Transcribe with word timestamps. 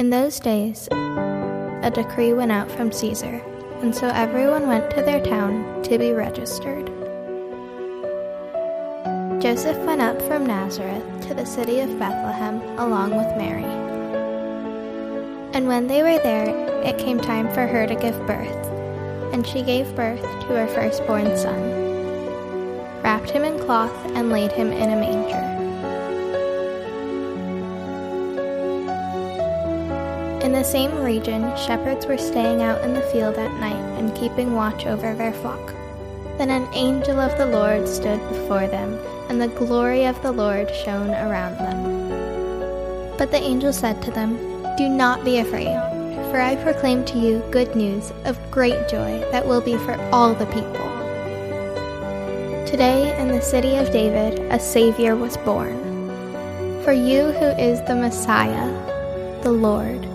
In 0.00 0.08
those 0.08 0.40
days, 0.40 0.88
a 0.90 1.92
decree 1.94 2.32
went 2.32 2.50
out 2.50 2.72
from 2.72 2.90
Caesar, 2.90 3.42
and 3.82 3.94
so 3.94 4.08
everyone 4.08 4.66
went 4.66 4.88
to 4.92 5.02
their 5.02 5.22
town 5.22 5.82
to 5.82 5.98
be 5.98 6.12
registered. 6.12 6.86
Joseph 9.42 9.76
went 9.84 10.00
up 10.00 10.22
from 10.22 10.46
Nazareth 10.46 11.04
to 11.28 11.34
the 11.34 11.44
city 11.44 11.80
of 11.80 11.98
Bethlehem 11.98 12.62
along 12.78 13.10
with 13.14 13.36
Mary. 13.36 13.62
And 15.52 15.68
when 15.68 15.86
they 15.86 16.02
were 16.02 16.18
there, 16.22 16.48
it 16.82 16.96
came 16.96 17.20
time 17.20 17.52
for 17.52 17.66
her 17.66 17.86
to 17.86 17.94
give 17.94 18.16
birth, 18.26 18.66
and 19.34 19.46
she 19.46 19.60
gave 19.60 19.94
birth 19.94 20.22
to 20.22 20.46
her 20.46 20.68
firstborn 20.68 21.36
son, 21.36 21.60
wrapped 23.02 23.28
him 23.28 23.44
in 23.44 23.58
cloth, 23.58 23.94
and 24.16 24.30
laid 24.30 24.52
him 24.52 24.72
in 24.72 24.88
a 24.88 24.96
manger. 24.96 25.59
In 30.50 30.56
the 30.56 30.64
same 30.64 31.04
region, 31.04 31.42
shepherds 31.56 32.06
were 32.06 32.18
staying 32.18 32.60
out 32.60 32.82
in 32.82 32.92
the 32.92 33.08
field 33.12 33.36
at 33.36 33.60
night 33.60 33.84
and 33.96 34.12
keeping 34.16 34.52
watch 34.52 34.84
over 34.84 35.14
their 35.14 35.32
flock. 35.32 35.72
Then 36.38 36.50
an 36.50 36.66
angel 36.74 37.20
of 37.20 37.38
the 37.38 37.46
Lord 37.46 37.86
stood 37.86 38.18
before 38.30 38.66
them, 38.66 38.98
and 39.28 39.40
the 39.40 39.46
glory 39.46 40.06
of 40.06 40.20
the 40.22 40.32
Lord 40.32 40.68
shone 40.74 41.10
around 41.10 41.56
them. 41.58 43.16
But 43.16 43.30
the 43.30 43.40
angel 43.40 43.72
said 43.72 44.02
to 44.02 44.10
them, 44.10 44.36
Do 44.76 44.88
not 44.88 45.24
be 45.24 45.38
afraid, 45.38 45.78
for 46.32 46.40
I 46.40 46.56
proclaim 46.56 47.04
to 47.04 47.18
you 47.20 47.44
good 47.52 47.76
news 47.76 48.12
of 48.24 48.50
great 48.50 48.88
joy 48.88 49.24
that 49.30 49.46
will 49.46 49.60
be 49.60 49.76
for 49.76 49.94
all 50.10 50.34
the 50.34 50.46
people. 50.46 50.90
Today 52.66 53.16
in 53.20 53.28
the 53.28 53.40
city 53.40 53.76
of 53.76 53.92
David 53.92 54.40
a 54.50 54.58
Savior 54.58 55.14
was 55.14 55.36
born. 55.36 55.78
For 56.82 56.92
you 56.92 57.30
who 57.30 57.46
is 57.50 57.80
the 57.82 57.94
Messiah, 57.94 58.68
the 59.42 59.52
Lord. 59.52 60.09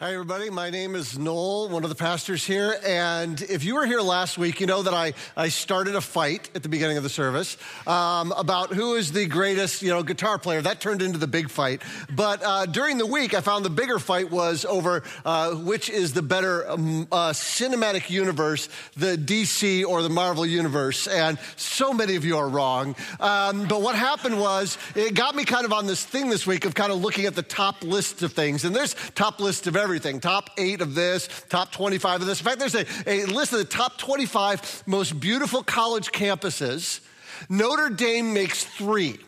Hi, 0.00 0.14
everybody. 0.14 0.48
My 0.48 0.70
name 0.70 0.94
is 0.94 1.18
Noel, 1.18 1.68
one 1.68 1.84
of 1.84 1.90
the 1.90 1.94
pastors 1.94 2.42
here. 2.42 2.74
And 2.86 3.38
if 3.42 3.64
you 3.64 3.74
were 3.74 3.84
here 3.84 4.00
last 4.00 4.38
week, 4.38 4.58
you 4.58 4.66
know 4.66 4.82
that 4.82 4.94
I, 4.94 5.12
I 5.36 5.50
started 5.50 5.94
a 5.94 6.00
fight 6.00 6.48
at 6.54 6.62
the 6.62 6.70
beginning 6.70 6.96
of 6.96 7.02
the 7.02 7.10
service 7.10 7.58
um, 7.86 8.32
about 8.32 8.72
who 8.72 8.94
is 8.94 9.12
the 9.12 9.26
greatest, 9.26 9.82
you 9.82 9.90
know, 9.90 10.02
guitar 10.02 10.38
player. 10.38 10.62
That 10.62 10.80
turned 10.80 11.02
into 11.02 11.18
the 11.18 11.26
big 11.26 11.50
fight. 11.50 11.82
But 12.16 12.42
uh, 12.42 12.64
during 12.64 12.96
the 12.96 13.04
week, 13.04 13.34
I 13.34 13.42
found 13.42 13.62
the 13.62 13.68
bigger 13.68 13.98
fight 13.98 14.30
was 14.30 14.64
over 14.64 15.02
uh, 15.26 15.50
which 15.56 15.90
is 15.90 16.14
the 16.14 16.22
better 16.22 16.70
um, 16.70 17.06
uh, 17.12 17.32
cinematic 17.32 18.08
universe, 18.08 18.70
the 18.96 19.18
DC 19.18 19.84
or 19.84 20.00
the 20.00 20.08
Marvel 20.08 20.46
universe. 20.46 21.08
And 21.08 21.38
so 21.56 21.92
many 21.92 22.16
of 22.16 22.24
you 22.24 22.38
are 22.38 22.48
wrong. 22.48 22.96
Um, 23.20 23.68
but 23.68 23.82
what 23.82 23.96
happened 23.96 24.40
was 24.40 24.78
it 24.94 25.12
got 25.12 25.34
me 25.34 25.44
kind 25.44 25.66
of 25.66 25.74
on 25.74 25.86
this 25.86 26.02
thing 26.02 26.30
this 26.30 26.46
week 26.46 26.64
of 26.64 26.74
kind 26.74 26.90
of 26.90 27.02
looking 27.02 27.26
at 27.26 27.34
the 27.34 27.42
top 27.42 27.84
list 27.84 28.22
of 28.22 28.32
things. 28.32 28.64
And 28.64 28.74
there's 28.74 28.96
top 29.14 29.40
list 29.40 29.66
of 29.66 29.76
everything 29.76 29.89
everything 29.90 30.20
top 30.20 30.50
eight 30.56 30.80
of 30.82 30.94
this, 30.94 31.28
top 31.48 31.72
25 31.72 32.20
of 32.20 32.26
this. 32.28 32.38
In 32.38 32.44
fact, 32.44 32.60
there's 32.60 32.76
a, 32.76 32.86
a 33.08 33.24
list 33.24 33.52
of 33.52 33.58
the 33.58 33.64
top 33.64 33.98
25 33.98 34.84
most 34.86 35.18
beautiful 35.18 35.64
college 35.64 36.12
campuses. 36.12 37.00
Notre 37.48 37.90
Dame 37.90 38.32
makes 38.32 38.62
three. 38.62 39.18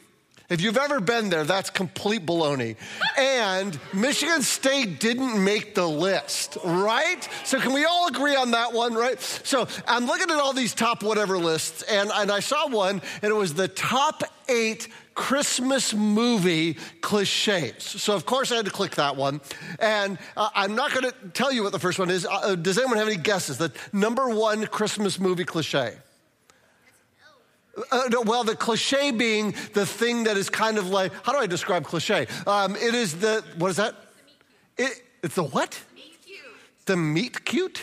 If 0.48 0.60
you've 0.60 0.76
ever 0.76 1.00
been 1.00 1.30
there, 1.30 1.42
that's 1.42 1.68
complete 1.68 2.24
baloney. 2.24 2.76
And 3.18 3.76
Michigan 3.92 4.42
State 4.42 5.00
didn't 5.00 5.42
make 5.42 5.74
the 5.74 5.88
list, 5.88 6.58
right? 6.64 7.28
So 7.44 7.58
can 7.58 7.72
we 7.72 7.84
all 7.84 8.06
agree 8.06 8.36
on 8.36 8.52
that 8.52 8.72
one, 8.72 8.94
right? 8.94 9.20
So 9.20 9.66
I'm 9.88 10.06
looking 10.06 10.30
at 10.30 10.36
all 10.36 10.52
these 10.52 10.74
top 10.74 11.02
whatever 11.02 11.38
lists, 11.38 11.82
and, 11.82 12.08
and 12.14 12.30
I 12.30 12.38
saw 12.38 12.68
one, 12.68 13.02
and 13.20 13.32
it 13.32 13.34
was 13.34 13.54
the 13.54 13.66
top 13.66 14.22
eight 14.48 14.86
Christmas 15.14 15.94
movie 15.94 16.74
cliches. 17.00 17.82
So, 17.82 18.14
of 18.14 18.26
course, 18.26 18.50
I 18.52 18.56
had 18.56 18.64
to 18.64 18.70
click 18.70 18.96
that 18.96 19.16
one. 19.16 19.40
And 19.78 20.18
uh, 20.36 20.50
I'm 20.54 20.74
not 20.74 20.92
going 20.92 21.10
to 21.10 21.28
tell 21.30 21.52
you 21.52 21.62
what 21.62 21.72
the 21.72 21.78
first 21.78 21.98
one 21.98 22.10
is. 22.10 22.26
Uh, 22.26 22.54
does 22.54 22.78
anyone 22.78 22.98
have 22.98 23.08
any 23.08 23.16
guesses? 23.16 23.58
The 23.58 23.72
number 23.92 24.28
one 24.28 24.66
Christmas 24.66 25.18
movie 25.18 25.44
cliche? 25.44 25.94
Uh, 27.90 28.02
no, 28.10 28.20
well, 28.22 28.44
the 28.44 28.54
cliche 28.54 29.10
being 29.10 29.54
the 29.72 29.86
thing 29.86 30.24
that 30.24 30.36
is 30.36 30.50
kind 30.50 30.76
of 30.76 30.88
like, 30.88 31.12
how 31.24 31.32
do 31.32 31.38
I 31.38 31.46
describe 31.46 31.84
cliche? 31.84 32.26
Um, 32.46 32.76
it 32.76 32.94
is 32.94 33.18
the, 33.18 33.42
what 33.56 33.70
is 33.70 33.76
that? 33.76 33.94
It, 34.76 35.02
it's 35.22 35.34
the 35.34 35.44
what? 35.44 35.80
Meet. 35.94 36.12
The 36.84 36.96
meet 36.96 37.44
cute? 37.44 37.82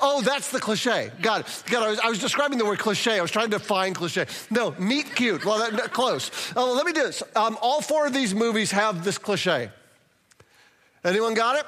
Oh, 0.00 0.20
that's 0.22 0.50
the 0.50 0.60
cliche. 0.60 1.10
God, 1.20 1.44
God, 1.66 1.82
I, 1.82 1.90
was, 1.90 1.98
I 2.00 2.08
was 2.08 2.18
describing 2.18 2.58
the 2.58 2.64
word 2.64 2.78
cliche. 2.78 3.18
I 3.18 3.22
was 3.22 3.30
trying 3.30 3.50
to 3.50 3.58
find 3.58 3.94
cliche. 3.94 4.26
No, 4.50 4.74
meet 4.78 5.14
cute. 5.14 5.44
Well, 5.44 5.58
that, 5.58 5.92
close. 5.92 6.30
Oh, 6.56 6.74
let 6.74 6.86
me 6.86 6.92
do 6.92 7.02
this. 7.02 7.22
Um, 7.34 7.58
all 7.60 7.80
four 7.80 8.06
of 8.06 8.12
these 8.12 8.34
movies 8.34 8.70
have 8.70 9.04
this 9.04 9.18
cliche. 9.18 9.70
Anyone 11.04 11.34
got 11.34 11.56
it? 11.56 11.66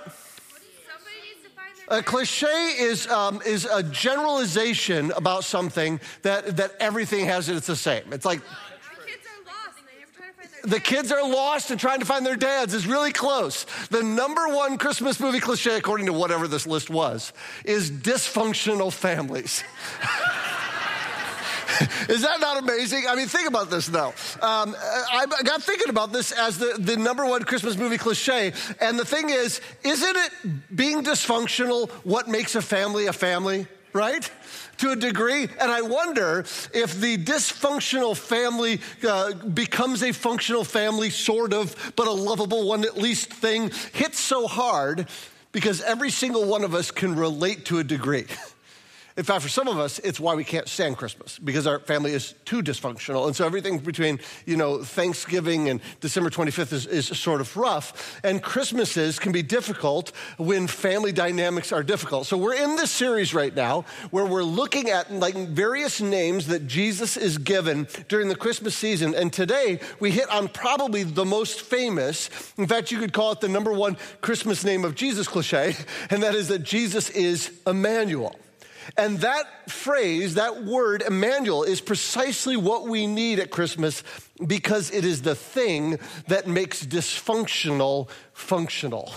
A 1.88 2.04
cliche 2.04 2.46
is, 2.46 3.08
um, 3.08 3.42
is 3.44 3.64
a 3.64 3.82
generalization 3.82 5.10
about 5.16 5.42
something 5.42 6.00
that, 6.22 6.56
that 6.56 6.72
everything 6.78 7.24
has 7.24 7.48
it, 7.48 7.56
it's 7.56 7.66
the 7.66 7.74
same. 7.74 8.12
It's 8.12 8.24
like 8.24 8.40
the 10.62 10.80
kids 10.80 11.12
are 11.12 11.22
lost 11.22 11.70
and 11.70 11.78
trying 11.78 12.00
to 12.00 12.06
find 12.06 12.24
their 12.24 12.36
dads 12.36 12.74
is 12.74 12.86
really 12.86 13.12
close. 13.12 13.66
The 13.90 14.02
number 14.02 14.48
one 14.48 14.78
Christmas 14.78 15.20
movie 15.20 15.40
cliche, 15.40 15.76
according 15.76 16.06
to 16.06 16.12
whatever 16.12 16.48
this 16.48 16.66
list 16.66 16.90
was, 16.90 17.32
is 17.64 17.90
dysfunctional 17.90 18.92
families. 18.92 19.62
Is 22.08 22.22
that 22.22 22.40
not 22.40 22.62
amazing? 22.62 23.04
I 23.08 23.14
mean, 23.14 23.26
think 23.26 23.48
about 23.48 23.70
this 23.70 23.86
though. 23.86 24.08
Um, 24.42 24.76
I 24.76 25.24
got 25.44 25.62
thinking 25.62 25.88
about 25.88 26.12
this 26.12 26.32
as 26.32 26.58
the, 26.58 26.76
the 26.78 26.96
number 26.96 27.24
one 27.24 27.42
Christmas 27.44 27.76
movie 27.76 27.96
cliche. 27.96 28.52
And 28.80 28.98
the 28.98 29.04
thing 29.04 29.30
is, 29.30 29.60
isn't 29.82 30.16
it 30.16 30.32
being 30.76 31.02
dysfunctional 31.02 31.90
what 32.04 32.28
makes 32.28 32.54
a 32.54 32.62
family 32.62 33.06
a 33.06 33.12
family, 33.12 33.66
right? 33.92 34.30
To 34.80 34.90
a 34.90 34.96
degree. 34.96 35.44
And 35.44 35.70
I 35.70 35.82
wonder 35.82 36.40
if 36.74 37.00
the 37.00 37.16
dysfunctional 37.16 38.16
family 38.16 38.80
uh, 39.06 39.34
becomes 39.34 40.02
a 40.02 40.12
functional 40.12 40.64
family, 40.64 41.10
sort 41.10 41.52
of, 41.52 41.92
but 41.96 42.06
a 42.06 42.12
lovable 42.12 42.66
one 42.66 42.84
at 42.84 42.96
least 42.96 43.32
thing, 43.32 43.70
hits 43.92 44.18
so 44.18 44.46
hard 44.46 45.08
because 45.52 45.80
every 45.82 46.10
single 46.10 46.44
one 46.44 46.64
of 46.64 46.74
us 46.74 46.90
can 46.90 47.16
relate 47.16 47.64
to 47.66 47.78
a 47.78 47.84
degree. 47.84 48.26
In 49.20 49.26
fact, 49.26 49.42
for 49.42 49.50
some 49.50 49.68
of 49.68 49.78
us, 49.78 49.98
it's 49.98 50.18
why 50.18 50.34
we 50.34 50.44
can't 50.44 50.66
stand 50.66 50.96
Christmas 50.96 51.38
because 51.38 51.66
our 51.66 51.78
family 51.80 52.14
is 52.14 52.32
too 52.46 52.62
dysfunctional. 52.62 53.26
And 53.26 53.36
so 53.36 53.44
everything 53.44 53.78
between, 53.78 54.18
you 54.46 54.56
know, 54.56 54.82
Thanksgiving 54.82 55.68
and 55.68 55.82
December 56.00 56.30
25th 56.30 56.72
is, 56.72 56.86
is 56.86 57.06
sort 57.18 57.42
of 57.42 57.54
rough. 57.54 58.18
And 58.24 58.42
Christmases 58.42 59.18
can 59.18 59.32
be 59.32 59.42
difficult 59.42 60.12
when 60.38 60.66
family 60.66 61.12
dynamics 61.12 61.70
are 61.70 61.82
difficult. 61.82 62.28
So 62.28 62.38
we're 62.38 62.54
in 62.54 62.76
this 62.76 62.90
series 62.90 63.34
right 63.34 63.54
now 63.54 63.84
where 64.10 64.24
we're 64.24 64.42
looking 64.42 64.88
at 64.88 65.12
like 65.12 65.34
various 65.34 66.00
names 66.00 66.46
that 66.46 66.66
Jesus 66.66 67.18
is 67.18 67.36
given 67.36 67.88
during 68.08 68.28
the 68.28 68.36
Christmas 68.36 68.74
season. 68.74 69.14
And 69.14 69.30
today 69.30 69.80
we 70.00 70.12
hit 70.12 70.30
on 70.30 70.48
probably 70.48 71.02
the 71.02 71.26
most 71.26 71.60
famous. 71.60 72.30
In 72.56 72.66
fact, 72.66 72.90
you 72.90 72.98
could 72.98 73.12
call 73.12 73.32
it 73.32 73.42
the 73.42 73.48
number 73.48 73.74
one 73.74 73.98
Christmas 74.22 74.64
name 74.64 74.82
of 74.82 74.94
Jesus 74.94 75.28
cliche, 75.28 75.76
and 76.08 76.22
that 76.22 76.34
is 76.34 76.48
that 76.48 76.60
Jesus 76.62 77.10
is 77.10 77.52
Immanuel. 77.66 78.34
And 78.96 79.18
that 79.20 79.70
phrase, 79.70 80.34
that 80.34 80.64
word, 80.64 81.02
Immanuel, 81.02 81.62
is 81.62 81.80
precisely 81.80 82.56
what 82.56 82.86
we 82.86 83.06
need 83.06 83.38
at 83.38 83.50
Christmas 83.50 84.02
because 84.44 84.90
it 84.90 85.04
is 85.04 85.22
the 85.22 85.34
thing 85.34 85.98
that 86.28 86.46
makes 86.46 86.84
dysfunctional 86.84 88.08
functional. 88.32 89.12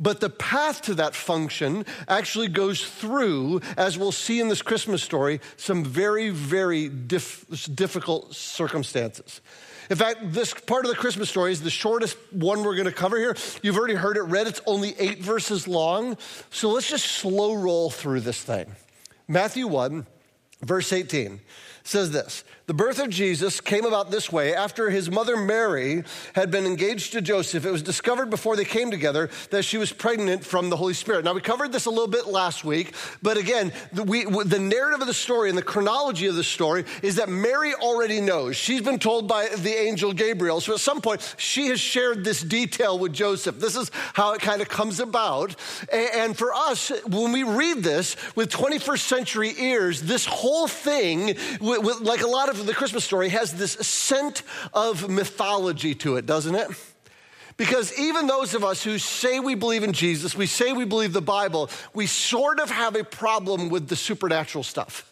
But 0.00 0.20
the 0.20 0.30
path 0.30 0.82
to 0.82 0.94
that 0.94 1.16
function 1.16 1.84
actually 2.06 2.48
goes 2.48 2.84
through, 2.84 3.62
as 3.76 3.98
we'll 3.98 4.12
see 4.12 4.38
in 4.38 4.48
this 4.48 4.62
Christmas 4.62 5.02
story, 5.02 5.40
some 5.56 5.84
very, 5.84 6.30
very 6.30 6.88
difficult 6.88 8.34
circumstances. 8.34 9.40
In 9.90 9.96
fact, 9.96 10.32
this 10.32 10.52
part 10.52 10.84
of 10.84 10.90
the 10.90 10.96
Christmas 10.96 11.30
story 11.30 11.52
is 11.52 11.62
the 11.62 11.70
shortest 11.70 12.16
one 12.30 12.62
we're 12.62 12.74
going 12.74 12.86
to 12.86 12.92
cover 12.92 13.16
here. 13.16 13.36
You've 13.62 13.76
already 13.76 13.94
heard 13.94 14.16
it 14.16 14.22
read, 14.22 14.46
it's 14.46 14.60
only 14.66 14.94
eight 14.98 15.20
verses 15.20 15.66
long. 15.66 16.16
So 16.50 16.70
let's 16.70 16.88
just 16.88 17.06
slow 17.06 17.54
roll 17.54 17.90
through 17.90 18.20
this 18.20 18.42
thing. 18.42 18.74
Matthew 19.26 19.66
1, 19.66 20.06
verse 20.62 20.92
18 20.92 21.40
says 21.84 22.10
this 22.10 22.44
The 22.68 22.74
birth 22.74 22.98
of 22.98 23.08
Jesus 23.08 23.62
came 23.62 23.86
about 23.86 24.10
this 24.10 24.30
way. 24.30 24.54
After 24.54 24.90
his 24.90 25.10
mother 25.10 25.38
Mary 25.38 26.04
had 26.34 26.50
been 26.50 26.66
engaged 26.66 27.12
to 27.12 27.22
Joseph, 27.22 27.64
it 27.64 27.70
was 27.70 27.80
discovered 27.80 28.28
before 28.28 28.56
they 28.56 28.66
came 28.66 28.90
together 28.90 29.30
that 29.48 29.62
she 29.64 29.78
was 29.78 29.90
pregnant 29.90 30.44
from 30.44 30.68
the 30.68 30.76
Holy 30.76 30.92
Spirit. 30.92 31.24
Now, 31.24 31.32
we 31.32 31.40
covered 31.40 31.72
this 31.72 31.86
a 31.86 31.90
little 31.90 32.08
bit 32.08 32.26
last 32.26 32.66
week, 32.66 32.92
but 33.22 33.38
again, 33.38 33.72
the, 33.94 34.02
we, 34.04 34.26
the 34.26 34.58
narrative 34.58 35.00
of 35.00 35.06
the 35.06 35.14
story 35.14 35.48
and 35.48 35.56
the 35.56 35.62
chronology 35.62 36.26
of 36.26 36.34
the 36.34 36.44
story 36.44 36.84
is 37.02 37.16
that 37.16 37.30
Mary 37.30 37.72
already 37.72 38.20
knows. 38.20 38.56
She's 38.56 38.82
been 38.82 38.98
told 38.98 39.28
by 39.28 39.48
the 39.48 39.74
angel 39.74 40.12
Gabriel. 40.12 40.60
So 40.60 40.74
at 40.74 40.80
some 40.80 41.00
point, 41.00 41.36
she 41.38 41.68
has 41.68 41.80
shared 41.80 42.22
this 42.22 42.42
detail 42.42 42.98
with 42.98 43.14
Joseph. 43.14 43.58
This 43.58 43.76
is 43.76 43.90
how 44.12 44.34
it 44.34 44.42
kind 44.42 44.60
of 44.60 44.68
comes 44.68 45.00
about. 45.00 45.56
And 45.90 46.36
for 46.36 46.52
us, 46.52 46.92
when 47.06 47.32
we 47.32 47.44
read 47.44 47.82
this 47.82 48.14
with 48.36 48.50
21st 48.50 49.00
century 49.00 49.54
ears, 49.56 50.02
this 50.02 50.26
whole 50.26 50.68
thing, 50.68 51.34
with, 51.62 52.02
like 52.02 52.20
a 52.20 52.26
lot 52.26 52.50
of 52.50 52.57
the 52.66 52.74
Christmas 52.74 53.04
story, 53.04 53.28
has 53.30 53.54
this 53.54 53.72
scent 53.72 54.42
of 54.72 55.08
mythology 55.08 55.94
to 55.96 56.16
it, 56.16 56.26
doesn't 56.26 56.54
it? 56.54 56.68
Because 57.56 57.92
even 57.98 58.28
those 58.28 58.54
of 58.54 58.62
us 58.62 58.84
who 58.84 58.98
say 58.98 59.40
we 59.40 59.56
believe 59.56 59.82
in 59.82 59.92
Jesus, 59.92 60.36
we 60.36 60.46
say 60.46 60.72
we 60.72 60.84
believe 60.84 61.12
the 61.12 61.20
Bible, 61.20 61.70
we 61.92 62.06
sort 62.06 62.60
of 62.60 62.70
have 62.70 62.94
a 62.94 63.02
problem 63.02 63.68
with 63.68 63.88
the 63.88 63.96
supernatural 63.96 64.62
stuff. 64.62 65.07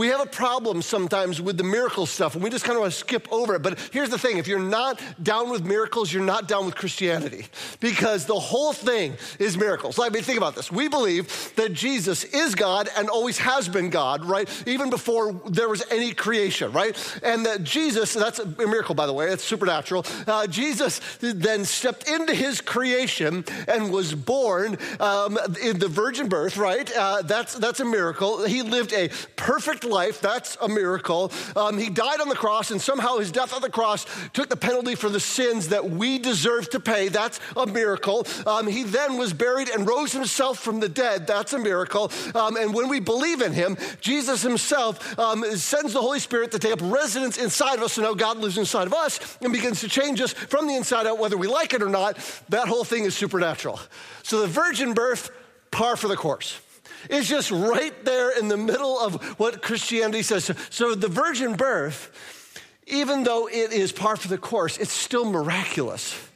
We 0.00 0.08
have 0.08 0.22
a 0.22 0.26
problem 0.26 0.80
sometimes 0.80 1.42
with 1.42 1.58
the 1.58 1.62
miracle 1.62 2.06
stuff, 2.06 2.34
and 2.34 2.42
we 2.42 2.48
just 2.48 2.64
kind 2.64 2.74
of 2.74 2.80
want 2.80 2.94
to 2.94 2.98
skip 2.98 3.30
over 3.30 3.56
it. 3.56 3.60
But 3.60 3.78
here's 3.92 4.08
the 4.08 4.16
thing 4.16 4.38
if 4.38 4.48
you're 4.48 4.58
not 4.58 4.98
down 5.22 5.50
with 5.50 5.62
miracles, 5.62 6.10
you're 6.10 6.24
not 6.24 6.48
down 6.48 6.64
with 6.64 6.74
Christianity 6.74 7.44
because 7.80 8.24
the 8.24 8.40
whole 8.40 8.72
thing 8.72 9.12
is 9.38 9.58
miracles. 9.58 9.98
I 9.98 10.08
mean, 10.08 10.22
think 10.22 10.38
about 10.38 10.54
this. 10.54 10.72
We 10.72 10.88
believe 10.88 11.52
that 11.56 11.74
Jesus 11.74 12.24
is 12.24 12.54
God 12.54 12.88
and 12.96 13.10
always 13.10 13.36
has 13.36 13.68
been 13.68 13.90
God, 13.90 14.24
right? 14.24 14.48
Even 14.66 14.88
before 14.88 15.34
there 15.46 15.68
was 15.68 15.84
any 15.90 16.14
creation, 16.14 16.72
right? 16.72 16.96
And 17.22 17.44
that 17.44 17.62
Jesus, 17.62 18.14
that's 18.14 18.38
a 18.38 18.46
miracle, 18.46 18.94
by 18.94 19.04
the 19.04 19.12
way, 19.12 19.26
it's 19.26 19.44
supernatural. 19.44 20.06
Uh, 20.26 20.46
Jesus 20.46 21.02
then 21.20 21.66
stepped 21.66 22.08
into 22.08 22.34
his 22.34 22.62
creation 22.62 23.44
and 23.68 23.92
was 23.92 24.14
born 24.14 24.78
um, 24.98 25.38
in 25.62 25.78
the 25.78 25.88
virgin 25.88 26.30
birth, 26.30 26.56
right? 26.56 26.90
Uh, 26.96 27.20
that's, 27.20 27.52
that's 27.52 27.80
a 27.80 27.84
miracle. 27.84 28.46
He 28.46 28.62
lived 28.62 28.94
a 28.94 29.10
perfect 29.36 29.84
life. 29.90 30.20
That's 30.20 30.56
a 30.60 30.68
miracle. 30.68 31.32
Um, 31.56 31.78
he 31.78 31.90
died 31.90 32.20
on 32.20 32.28
the 32.28 32.34
cross, 32.34 32.70
and 32.70 32.80
somehow 32.80 33.18
his 33.18 33.30
death 33.30 33.52
on 33.52 33.62
the 33.62 33.70
cross 33.70 34.06
took 34.32 34.48
the 34.48 34.56
penalty 34.56 34.94
for 34.94 35.08
the 35.08 35.20
sins 35.20 35.68
that 35.68 35.90
we 35.90 36.18
deserve 36.18 36.70
to 36.70 36.80
pay. 36.80 37.08
That's 37.08 37.40
a 37.56 37.66
miracle. 37.66 38.26
Um, 38.46 38.66
he 38.66 38.84
then 38.84 39.18
was 39.18 39.32
buried 39.32 39.68
and 39.68 39.86
rose 39.86 40.12
himself 40.12 40.58
from 40.58 40.80
the 40.80 40.88
dead. 40.88 41.26
That's 41.26 41.52
a 41.52 41.58
miracle. 41.58 42.10
Um, 42.34 42.56
and 42.56 42.72
when 42.72 42.88
we 42.88 43.00
believe 43.00 43.42
in 43.42 43.52
him, 43.52 43.76
Jesus 44.00 44.42
himself 44.42 45.18
um, 45.18 45.44
sends 45.56 45.92
the 45.92 46.00
Holy 46.00 46.20
Spirit 46.20 46.52
to 46.52 46.58
take 46.58 46.72
up 46.72 46.80
residence 46.82 47.38
inside 47.38 47.76
of 47.76 47.82
us. 47.82 47.94
So 47.94 48.02
now 48.02 48.14
God 48.14 48.38
lives 48.38 48.58
inside 48.58 48.86
of 48.86 48.94
us 48.94 49.38
and 49.42 49.52
begins 49.52 49.80
to 49.80 49.88
change 49.88 50.20
us 50.20 50.32
from 50.32 50.66
the 50.66 50.76
inside 50.76 51.06
out, 51.06 51.18
whether 51.18 51.36
we 51.36 51.46
like 51.46 51.74
it 51.74 51.82
or 51.82 51.88
not. 51.88 52.16
That 52.48 52.68
whole 52.68 52.84
thing 52.84 53.04
is 53.04 53.16
supernatural. 53.16 53.80
So 54.22 54.40
the 54.40 54.46
virgin 54.46 54.94
birth, 54.94 55.30
par 55.70 55.96
for 55.96 56.08
the 56.08 56.16
course. 56.16 56.60
It's 57.08 57.28
just 57.28 57.50
right 57.50 58.04
there 58.04 58.36
in 58.38 58.48
the 58.48 58.56
middle 58.56 58.98
of 58.98 59.22
what 59.38 59.62
Christianity 59.62 60.22
says. 60.22 60.50
So 60.70 60.94
the 60.94 61.08
virgin 61.08 61.54
birth, 61.54 62.60
even 62.86 63.24
though 63.24 63.46
it 63.48 63.72
is 63.72 63.92
par 63.92 64.16
for 64.16 64.28
the 64.28 64.38
course, 64.38 64.76
it's 64.76 64.92
still 64.92 65.24
miraculous. 65.24 66.28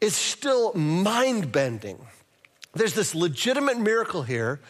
It's 0.00 0.16
still 0.16 0.72
mind 0.74 1.52
bending. 1.52 1.98
There's 2.74 2.94
this 2.94 3.14
legitimate 3.14 3.78
miracle 3.78 4.22
here 4.22 4.60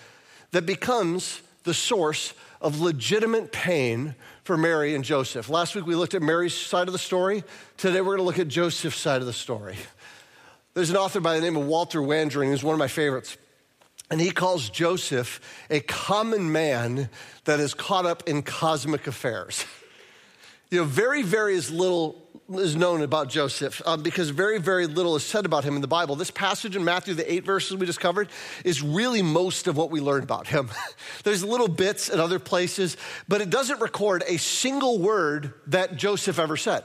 that 0.51 0.67
becomes 0.67 1.41
the 1.63 1.75
source 1.75 2.35
of 2.61 2.81
legitimate 2.81 3.53
pain 3.53 4.15
for 4.45 4.57
Mary 4.57 4.95
and 4.95 5.05
Joseph. 5.05 5.49
Last 5.49 5.75
week 5.75 5.87
we 5.87 5.95
looked 5.95 6.15
at 6.15 6.23
Mary's 6.23 6.55
side 6.55 6.89
of 6.89 6.93
the 6.93 6.99
story. 6.99 7.45
Today 7.77 8.01
we're 8.01 8.17
going 8.17 8.19
to 8.19 8.25
look 8.25 8.39
at 8.39 8.49
Joseph's 8.49 8.99
side 8.99 9.21
of 9.21 9.27
the 9.27 9.33
story. 9.33 9.77
There's 10.75 10.91
an 10.91 10.97
author 10.97 11.21
by 11.21 11.37
the 11.37 11.41
name 11.41 11.57
of 11.57 11.67
Walter 11.67 12.01
Wangerin 12.01 12.47
who's 12.47 12.65
one 12.65 12.75
of 12.75 12.79
my 12.79 12.89
favorites. 12.89 13.37
And 14.11 14.21
he 14.21 14.31
calls 14.31 14.69
Joseph 14.69 15.41
a 15.71 15.81
common 15.81 16.53
man 16.53 17.09
that 17.45 17.61
is 17.61 17.73
caught 17.75 18.05
up 18.05 18.29
in 18.29 18.43
cosmic 18.43 19.07
affairs. 19.07 19.65
You 20.71 20.79
know, 20.79 20.85
very, 20.85 21.23
very 21.23 21.61
little 21.61 22.17
is 22.51 22.77
known 22.77 23.03
about 23.03 23.29
Joseph 23.29 23.83
um, 23.87 24.03
because 24.03 24.31
very, 24.31 24.59
very 24.59 24.87
little 24.87 25.17
is 25.17 25.25
said 25.25 25.45
about 25.45 25.65
him 25.65 25.75
in 25.75 25.81
the 25.81 25.89
Bible. 25.89 26.17
This 26.17 26.31
passage 26.31 26.77
in 26.77 26.85
Matthew, 26.85 27.15
the 27.15 27.31
eight 27.31 27.45
verses 27.45 27.77
we 27.77 27.87
just 27.87 28.01
covered, 28.01 28.29
is 28.65 28.83
really 28.83 29.23
most 29.23 29.67
of 29.67 29.77
what 29.77 29.91
we 29.91 30.01
learn 30.01 30.23
about 30.23 30.47
him. 30.47 30.71
There's 31.25 31.45
little 31.45 31.69
bits 31.69 32.09
in 32.09 32.21
other 32.21 32.39
places, 32.39 32.97
but 33.29 33.41
it 33.41 33.51
doesn't 33.51 33.81
record 33.81 34.25
a 34.27 34.39
single 34.39 34.99
word 34.99 35.55
that 35.69 35.97
Joseph 35.97 36.39
ever 36.39 36.57
said. 36.57 36.85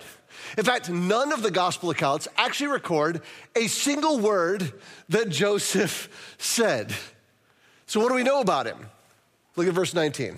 In 0.57 0.63
fact, 0.63 0.89
none 0.89 1.31
of 1.31 1.43
the 1.43 1.51
gospel 1.51 1.89
accounts 1.89 2.27
actually 2.37 2.67
record 2.67 3.21
a 3.55 3.67
single 3.67 4.19
word 4.19 4.73
that 5.09 5.29
Joseph 5.29 6.35
said. 6.37 6.93
So, 7.85 7.99
what 7.99 8.09
do 8.09 8.15
we 8.15 8.23
know 8.23 8.41
about 8.41 8.65
him? 8.65 8.87
Look 9.55 9.67
at 9.67 9.73
verse 9.73 9.93
19. 9.93 10.37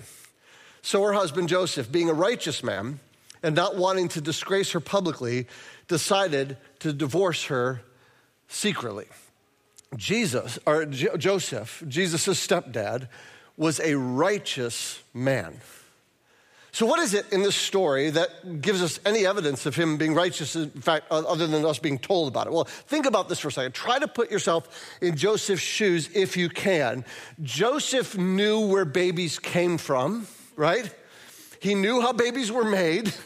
So, 0.82 1.02
her 1.02 1.12
husband 1.12 1.48
Joseph, 1.48 1.90
being 1.90 2.08
a 2.08 2.14
righteous 2.14 2.62
man 2.62 3.00
and 3.42 3.54
not 3.54 3.76
wanting 3.76 4.08
to 4.08 4.20
disgrace 4.20 4.72
her 4.72 4.80
publicly, 4.80 5.46
decided 5.88 6.56
to 6.80 6.92
divorce 6.92 7.44
her 7.44 7.82
secretly. 8.48 9.06
Jesus, 9.96 10.58
or 10.66 10.86
Joseph, 10.86 11.82
Jesus' 11.88 12.46
stepdad, 12.46 13.08
was 13.56 13.80
a 13.80 13.96
righteous 13.96 15.02
man. 15.12 15.60
So, 16.72 16.86
what 16.86 17.00
is 17.00 17.14
it 17.14 17.32
in 17.32 17.42
this 17.42 17.56
story 17.56 18.10
that 18.10 18.60
gives 18.60 18.82
us 18.82 19.00
any 19.04 19.26
evidence 19.26 19.66
of 19.66 19.74
him 19.74 19.96
being 19.96 20.14
righteous, 20.14 20.54
in 20.54 20.70
fact, 20.70 21.06
other 21.10 21.46
than 21.46 21.64
us 21.64 21.78
being 21.78 21.98
told 21.98 22.28
about 22.28 22.46
it? 22.46 22.52
Well, 22.52 22.64
think 22.64 23.06
about 23.06 23.28
this 23.28 23.40
for 23.40 23.48
a 23.48 23.52
second. 23.52 23.72
Try 23.72 23.98
to 23.98 24.06
put 24.06 24.30
yourself 24.30 24.68
in 25.00 25.16
Joseph's 25.16 25.62
shoes 25.62 26.08
if 26.14 26.36
you 26.36 26.48
can. 26.48 27.04
Joseph 27.42 28.16
knew 28.16 28.60
where 28.60 28.84
babies 28.84 29.38
came 29.38 29.78
from, 29.78 30.28
right? 30.54 30.94
He 31.60 31.74
knew 31.74 32.00
how 32.00 32.12
babies 32.12 32.52
were 32.52 32.64
made. 32.64 33.12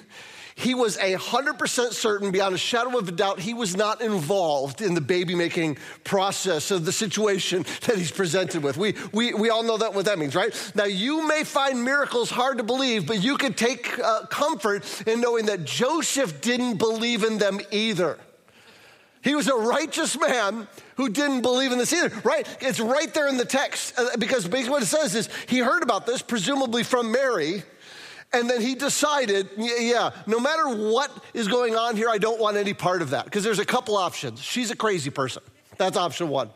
He 0.56 0.74
was 0.74 0.96
a 0.98 1.16
100% 1.16 1.92
certain, 1.92 2.30
beyond 2.30 2.54
a 2.54 2.58
shadow 2.58 2.96
of 2.96 3.08
a 3.08 3.12
doubt, 3.12 3.40
he 3.40 3.54
was 3.54 3.76
not 3.76 4.00
involved 4.00 4.82
in 4.82 4.94
the 4.94 5.00
baby 5.00 5.34
making 5.34 5.78
process 6.04 6.70
of 6.70 6.84
the 6.84 6.92
situation 6.92 7.64
that 7.82 7.98
he's 7.98 8.12
presented 8.12 8.62
with. 8.62 8.76
We, 8.76 8.94
we, 9.12 9.34
we 9.34 9.50
all 9.50 9.64
know 9.64 9.78
that 9.78 9.94
what 9.94 10.04
that 10.04 10.18
means, 10.18 10.36
right? 10.36 10.54
Now, 10.76 10.84
you 10.84 11.26
may 11.26 11.42
find 11.42 11.84
miracles 11.84 12.30
hard 12.30 12.58
to 12.58 12.64
believe, 12.64 13.06
but 13.06 13.20
you 13.20 13.36
can 13.36 13.52
take 13.52 13.98
uh, 13.98 14.26
comfort 14.26 14.84
in 15.08 15.20
knowing 15.20 15.46
that 15.46 15.64
Joseph 15.64 16.40
didn't 16.40 16.78
believe 16.78 17.24
in 17.24 17.38
them 17.38 17.60
either. 17.72 18.18
He 19.22 19.34
was 19.34 19.48
a 19.48 19.54
righteous 19.54 20.18
man 20.20 20.68
who 20.96 21.08
didn't 21.08 21.40
believe 21.40 21.72
in 21.72 21.78
this 21.78 21.92
either, 21.92 22.14
right? 22.24 22.46
It's 22.60 22.78
right 22.78 23.12
there 23.12 23.26
in 23.26 23.38
the 23.38 23.44
text 23.44 23.98
uh, 23.98 24.10
because 24.18 24.46
basically 24.46 24.70
what 24.70 24.82
it 24.82 24.86
says 24.86 25.14
is 25.14 25.28
he 25.48 25.58
heard 25.58 25.82
about 25.82 26.06
this, 26.06 26.22
presumably 26.22 26.84
from 26.84 27.10
Mary 27.10 27.64
and 28.34 28.50
then 28.50 28.60
he 28.60 28.74
decided, 28.74 29.48
yeah, 29.56 30.10
no 30.26 30.40
matter 30.40 30.68
what 30.68 31.10
is 31.32 31.48
going 31.48 31.76
on 31.76 31.96
here, 31.96 32.08
I 32.08 32.18
don't 32.18 32.40
want 32.40 32.56
any 32.56 32.74
part 32.74 33.00
of 33.00 33.10
that. 33.10 33.24
Because 33.24 33.44
there's 33.44 33.60
a 33.60 33.64
couple 33.64 33.96
options. 33.96 34.40
She's 34.40 34.70
a 34.70 34.76
crazy 34.76 35.10
person. 35.10 35.42
That's 35.78 35.96
option 35.96 36.28
one. 36.28 36.50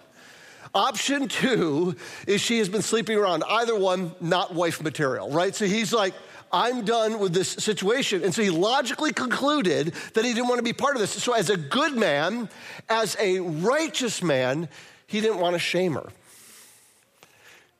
Option 0.74 1.28
two 1.28 1.96
is 2.26 2.40
she 2.40 2.58
has 2.58 2.68
been 2.68 2.82
sleeping 2.82 3.16
around. 3.16 3.44
Either 3.48 3.78
one, 3.78 4.12
not 4.20 4.54
wife 4.54 4.82
material, 4.82 5.30
right? 5.30 5.54
So 5.54 5.64
he's 5.66 5.92
like, 5.92 6.14
I'm 6.52 6.84
done 6.84 7.18
with 7.18 7.32
this 7.32 7.48
situation. 7.48 8.24
And 8.24 8.34
so 8.34 8.42
he 8.42 8.50
logically 8.50 9.12
concluded 9.12 9.94
that 10.14 10.24
he 10.24 10.34
didn't 10.34 10.48
want 10.48 10.58
to 10.58 10.64
be 10.64 10.72
part 10.72 10.96
of 10.96 11.00
this. 11.00 11.10
So, 11.10 11.34
as 11.34 11.50
a 11.50 11.56
good 11.56 11.94
man, 11.94 12.48
as 12.88 13.16
a 13.20 13.40
righteous 13.40 14.22
man, 14.22 14.68
he 15.06 15.20
didn't 15.20 15.40
want 15.40 15.54
to 15.54 15.58
shame 15.58 15.94
her. 15.94 16.08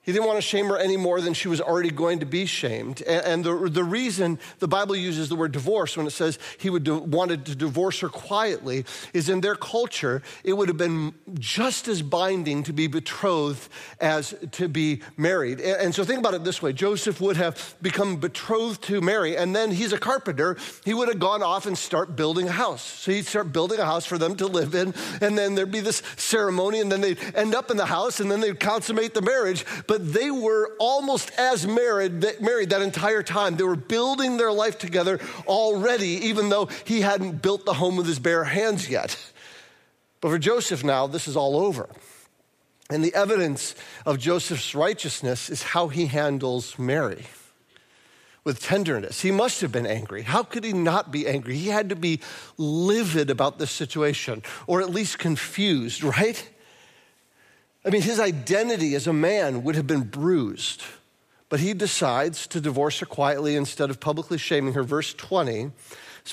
He 0.09 0.15
didn't 0.15 0.27
want 0.27 0.39
to 0.39 0.43
shame 0.43 0.69
her 0.69 0.79
any 0.79 0.97
more 0.97 1.21
than 1.21 1.35
she 1.35 1.49
was 1.49 1.61
already 1.61 1.91
going 1.91 2.21
to 2.21 2.25
be 2.25 2.47
shamed. 2.47 3.03
And, 3.03 3.45
the, 3.45 3.69
the 3.69 3.85
reason 3.85 4.39
the 4.59 4.67
Bible 4.67 4.97
uses 4.97 5.29
the 5.29 5.37
word 5.37 5.53
divorce 5.53 5.99
when 5.99 6.07
it 6.07 6.13
says 6.13 6.39
he 6.57 6.71
would 6.71 6.89
wanted 6.89 7.45
to 7.45 7.55
divorce 7.55 8.01
her 8.01 8.09
quietly 8.09 8.87
is 9.13 9.29
in 9.29 9.43
their 9.43 9.55
culture, 9.55 10.23
it 10.45 10.55
would 10.55 10.69
have 10.69 10.79
been 10.79 11.13
just 11.35 11.89
as 11.89 12.01
binding 12.01 12.63
to 12.63 12.73
be 12.73 12.87
betrothed 12.87 13.69
as 14.01 14.35
to 14.53 14.67
be 14.67 15.03
married. 15.19 15.61
And, 15.61 15.95
so 15.95 16.05
think 16.05 16.21
about 16.21 16.33
it 16.33 16.43
this 16.43 16.63
way 16.63 16.73
Joseph 16.73 17.21
would 17.21 17.37
have 17.37 17.75
become 17.83 18.17
betrothed 18.17 18.85
to 18.85 19.03
Mary, 19.03 19.37
and 19.37 19.55
then 19.55 19.73
he's 19.73 19.93
a 19.93 19.99
carpenter. 19.99 20.57
He 20.87 20.95
would 20.95 21.09
have 21.09 21.19
gone 21.19 21.43
off 21.43 21.67
and 21.67 21.77
start 21.77 22.17
building 22.17 22.49
a 22.49 22.53
house. 22.53 22.83
So 22.83 23.13
he'd 23.13 23.27
start 23.27 23.53
building 23.53 23.79
a 23.79 23.85
house 23.85 24.07
for 24.07 24.17
them 24.17 24.37
to 24.37 24.47
live 24.47 24.75
in, 24.75 24.95
and 25.21 25.37
then 25.37 25.55
there'd 25.55 25.71
be 25.71 25.81
this 25.81 26.03
ceremony, 26.17 26.81
and 26.81 26.91
then 26.91 27.03
they'd 27.03 27.19
end 27.35 27.55
up 27.55 27.71
in 27.71 27.77
the 27.77 27.85
house, 27.85 28.21
and 28.21 28.31
then 28.31 28.41
they'd 28.41 28.59
consummate 28.59 29.13
the 29.13 29.21
marriage. 29.21 29.67
But 29.87 29.98
but 29.99 30.13
they 30.13 30.31
were 30.31 30.77
almost 30.79 31.33
as 31.37 31.67
married, 31.67 32.25
married 32.41 32.71
that 32.71 32.83
entire 32.83 33.25
time. 33.25 33.57
They 33.57 33.65
were 33.65 33.75
building 33.75 34.37
their 34.37 34.53
life 34.53 34.79
together 34.79 35.19
already, 35.45 36.27
even 36.27 36.51
though 36.51 36.67
he 36.85 37.01
hadn't 37.01 37.43
built 37.43 37.65
the 37.65 37.75
home 37.75 37.97
with 37.97 38.07
his 38.07 38.21
bare 38.21 38.45
hands 38.45 38.89
yet. 38.89 39.19
But 40.21 40.29
for 40.29 40.39
Joseph 40.39 40.85
now, 40.85 41.09
this 41.09 41.27
is 41.27 41.37
all 41.37 41.57
over. 41.57 41.89
And 42.89 43.03
the 43.03 43.13
evidence 43.13 43.75
of 44.07 44.19
Joseph's 44.19 44.73
righteousness 44.73 45.51
is 45.51 45.63
how 45.63 45.89
he 45.89 46.07
handles 46.07 46.79
Mary 46.79 47.27
with 48.45 48.63
tenderness. 48.63 49.21
He 49.23 49.33
must 49.33 49.61
have 49.63 49.73
been 49.73 49.87
angry. 49.87 50.23
How 50.23 50.45
could 50.45 50.63
he 50.63 50.73
not 50.73 51.11
be 51.11 51.27
angry? 51.27 51.57
He 51.57 51.71
had 51.71 51.89
to 51.89 51.97
be 51.97 52.21
livid 52.57 53.31
about 53.31 53.59
this 53.59 53.73
situation, 53.73 54.45
or 54.69 54.81
at 54.81 54.91
least 54.91 55.19
confused, 55.19 56.05
right? 56.05 56.49
I 57.85 57.91
mean, 57.91 58.03
his 58.03 58.21
identity 58.21 58.95
as 58.95 59.07
a 59.07 59.13
man 59.13 59.63
would 59.65 59.75
have 59.75 59.87
been 59.87 60.03
bruised. 60.03 60.83
But 61.49 61.61
he 61.61 61.73
decides 61.73 62.47
to 62.49 62.61
divorce 62.61 62.99
her 62.99 63.07
quietly 63.07 63.57
instead 63.57 63.89
of 63.89 64.01
publicly 64.01 64.37
shaming 64.37 64.75
her. 64.75 64.83
Verse 64.83 65.15
20 65.15 65.71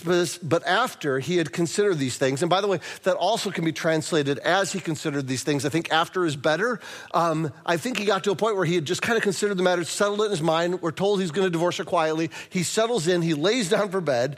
but 0.03 0.65
after 0.67 1.19
he 1.19 1.37
had 1.37 1.51
considered 1.51 1.97
these 1.97 2.17
things, 2.17 2.41
and 2.41 2.49
by 2.49 2.61
the 2.61 2.67
way, 2.67 2.79
that 3.03 3.15
also 3.15 3.51
can 3.51 3.63
be 3.63 3.71
translated 3.71 4.39
as 4.39 4.71
he 4.71 4.79
considered 4.79 5.27
these 5.27 5.43
things. 5.43 5.65
I 5.65 5.69
think 5.69 5.91
after 5.91 6.25
is 6.25 6.35
better. 6.35 6.79
Um, 7.13 7.51
I 7.65 7.77
think 7.77 7.97
he 7.97 8.05
got 8.05 8.23
to 8.25 8.31
a 8.31 8.35
point 8.35 8.55
where 8.55 8.65
he 8.65 8.75
had 8.75 8.85
just 8.85 9.01
kind 9.01 9.17
of 9.17 9.23
considered 9.23 9.57
the 9.57 9.63
matter, 9.63 9.83
settled 9.83 10.21
it 10.21 10.25
in 10.25 10.31
his 10.31 10.41
mind. 10.41 10.81
We're 10.81 10.91
told 10.91 11.21
he's 11.21 11.31
going 11.31 11.45
to 11.45 11.51
divorce 11.51 11.77
her 11.77 11.83
quietly. 11.83 12.29
He 12.49 12.63
settles 12.63 13.07
in, 13.07 13.21
he 13.21 13.33
lays 13.33 13.69
down 13.69 13.89
for 13.89 14.01
bed. 14.01 14.37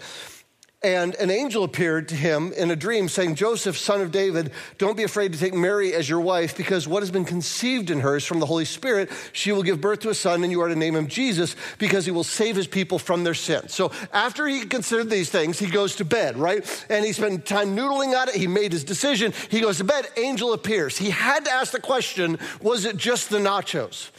And 0.84 1.16
an 1.16 1.32
angel 1.32 1.64
appeared 1.64 2.10
to 2.10 2.16
him 2.16 2.54
in 2.54 2.70
a 2.70 2.76
dream 2.76 3.10
saying, 3.10 3.34
Joseph, 3.34 3.76
son 3.76 4.00
of 4.00 4.12
David, 4.12 4.52
don't 4.78 4.96
be 4.96 5.02
afraid 5.02 5.34
to 5.34 5.40
take 5.40 5.56
Mary 5.56 5.92
as 5.96 6.08
your 6.08 6.22
wife 6.22 6.56
because 6.56 6.88
what 6.88 7.02
has 7.02 7.10
been 7.10 7.26
conceived 7.26 7.90
in 7.90 8.02
her 8.02 8.18
is 8.18 8.26
from 8.26 8.40
the 8.40 8.46
Holy 8.46 8.64
Spirit. 8.64 9.10
She 9.34 9.52
will 9.52 9.64
give 9.64 9.82
birth 9.82 10.02
to 10.02 10.12
a 10.12 10.14
son 10.14 10.44
and 10.44 10.52
you 10.52 10.62
are 10.62 10.68
to 10.68 10.76
name 10.76 10.96
him 10.96 11.08
Jesus 11.08 11.56
because 11.80 12.06
he 12.06 12.12
will 12.12 12.24
save 12.24 12.56
his 12.56 12.68
people 12.68 13.00
from 13.00 13.24
their 13.24 13.34
sins. 13.34 13.74
So 13.74 13.92
after 14.14 14.46
he 14.46 14.66
considered 14.66 15.10
these 15.10 15.32
things, 15.32 15.58
he 15.58 15.66
goes 15.66 15.96
to 15.96 16.06
bed, 16.06 16.38
right? 16.38 16.86
And 16.92 17.04
he 17.04 17.12
spent 17.12 17.48
time 17.48 17.76
noodling 17.76 18.16
on 18.16 18.30
it. 18.30 18.36
He 18.36 18.46
made 18.46 18.72
his 18.72 18.84
decision. 18.84 19.34
He 19.50 19.62
goes 19.62 19.80
to 19.80 19.84
bed. 19.84 20.08
Angel 20.16 20.54
appears. 20.54 20.96
He 20.96 21.10
had 21.10 21.46
to 21.46 21.52
ask 21.52 21.72
the 21.72 21.82
question, 21.82 22.38
was 22.62 22.86
it 22.86 22.98
just 22.98 23.32
the 23.32 23.40
nachos? 23.40 24.12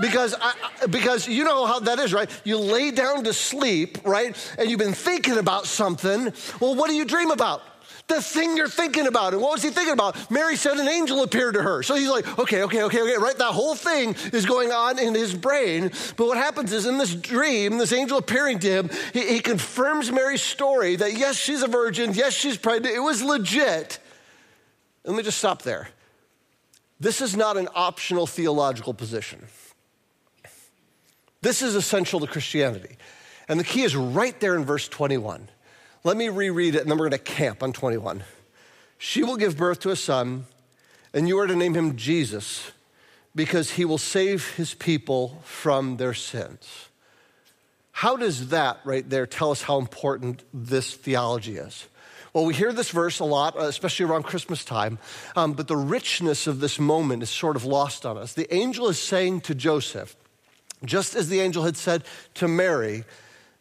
Because, 0.00 0.34
I, 0.40 0.86
because 0.90 1.26
you 1.26 1.44
know 1.44 1.64
how 1.66 1.80
that 1.80 1.98
is, 1.98 2.12
right? 2.12 2.30
You 2.44 2.58
lay 2.58 2.90
down 2.90 3.24
to 3.24 3.32
sleep, 3.32 3.98
right? 4.04 4.36
And 4.58 4.70
you've 4.70 4.78
been 4.78 4.92
thinking 4.92 5.38
about 5.38 5.66
something. 5.66 6.32
Well, 6.60 6.74
what 6.74 6.88
do 6.88 6.94
you 6.94 7.04
dream 7.04 7.30
about? 7.30 7.62
The 8.08 8.22
thing 8.22 8.56
you're 8.56 8.68
thinking 8.68 9.06
about. 9.08 9.32
And 9.32 9.42
what 9.42 9.52
was 9.52 9.62
he 9.62 9.70
thinking 9.70 9.94
about? 9.94 10.30
Mary 10.30 10.54
said 10.56 10.76
an 10.76 10.86
angel 10.86 11.22
appeared 11.22 11.54
to 11.54 11.62
her. 11.62 11.82
So 11.82 11.96
he's 11.96 12.08
like, 12.08 12.38
okay, 12.38 12.62
okay, 12.62 12.82
okay, 12.84 13.02
okay, 13.02 13.16
right? 13.16 13.36
That 13.36 13.52
whole 13.52 13.74
thing 13.74 14.14
is 14.32 14.46
going 14.46 14.70
on 14.70 14.98
in 14.98 15.14
his 15.14 15.34
brain. 15.34 15.90
But 16.16 16.26
what 16.28 16.36
happens 16.36 16.72
is 16.72 16.86
in 16.86 16.98
this 16.98 17.14
dream, 17.14 17.78
this 17.78 17.92
angel 17.92 18.18
appearing 18.18 18.60
to 18.60 18.68
him, 18.68 18.90
he, 19.12 19.26
he 19.34 19.40
confirms 19.40 20.12
Mary's 20.12 20.42
story 20.42 20.94
that 20.96 21.14
yes, 21.14 21.36
she's 21.36 21.62
a 21.62 21.68
virgin. 21.68 22.12
Yes, 22.14 22.32
she's 22.32 22.56
pregnant. 22.56 22.94
It 22.94 23.00
was 23.00 23.24
legit. 23.24 23.98
Let 25.04 25.16
me 25.16 25.22
just 25.24 25.38
stop 25.38 25.62
there. 25.62 25.88
This 27.00 27.20
is 27.20 27.36
not 27.36 27.56
an 27.56 27.68
optional 27.74 28.26
theological 28.26 28.94
position. 28.94 29.46
This 31.46 31.62
is 31.62 31.76
essential 31.76 32.18
to 32.18 32.26
Christianity. 32.26 32.96
And 33.46 33.60
the 33.60 33.62
key 33.62 33.82
is 33.82 33.94
right 33.94 34.38
there 34.40 34.56
in 34.56 34.64
verse 34.64 34.88
21. 34.88 35.48
Let 36.02 36.16
me 36.16 36.28
reread 36.28 36.74
it, 36.74 36.82
and 36.82 36.90
then 36.90 36.98
we're 36.98 37.08
going 37.08 37.22
to 37.22 37.32
camp 37.32 37.62
on 37.62 37.72
21. 37.72 38.24
She 38.98 39.22
will 39.22 39.36
give 39.36 39.56
birth 39.56 39.78
to 39.82 39.90
a 39.90 39.96
son, 39.96 40.46
and 41.14 41.28
you 41.28 41.38
are 41.38 41.46
to 41.46 41.54
name 41.54 41.74
him 41.74 41.94
Jesus, 41.94 42.72
because 43.32 43.70
he 43.70 43.84
will 43.84 43.96
save 43.96 44.56
his 44.56 44.74
people 44.74 45.40
from 45.44 45.98
their 45.98 46.14
sins. 46.14 46.88
How 47.92 48.16
does 48.16 48.48
that 48.48 48.80
right 48.84 49.08
there 49.08 49.28
tell 49.28 49.52
us 49.52 49.62
how 49.62 49.78
important 49.78 50.42
this 50.52 50.94
theology 50.94 51.58
is? 51.58 51.86
Well, 52.32 52.44
we 52.44 52.54
hear 52.54 52.72
this 52.72 52.90
verse 52.90 53.20
a 53.20 53.24
lot, 53.24 53.54
especially 53.56 54.06
around 54.06 54.24
Christmas 54.24 54.64
time, 54.64 54.98
um, 55.36 55.52
but 55.52 55.68
the 55.68 55.76
richness 55.76 56.48
of 56.48 56.58
this 56.58 56.80
moment 56.80 57.22
is 57.22 57.30
sort 57.30 57.54
of 57.54 57.64
lost 57.64 58.04
on 58.04 58.18
us. 58.18 58.32
The 58.32 58.52
angel 58.52 58.88
is 58.88 59.00
saying 59.00 59.42
to 59.42 59.54
Joseph, 59.54 60.16
just 60.86 61.14
as 61.14 61.28
the 61.28 61.40
angel 61.40 61.64
had 61.64 61.76
said 61.76 62.04
to 62.34 62.48
Mary, 62.48 63.04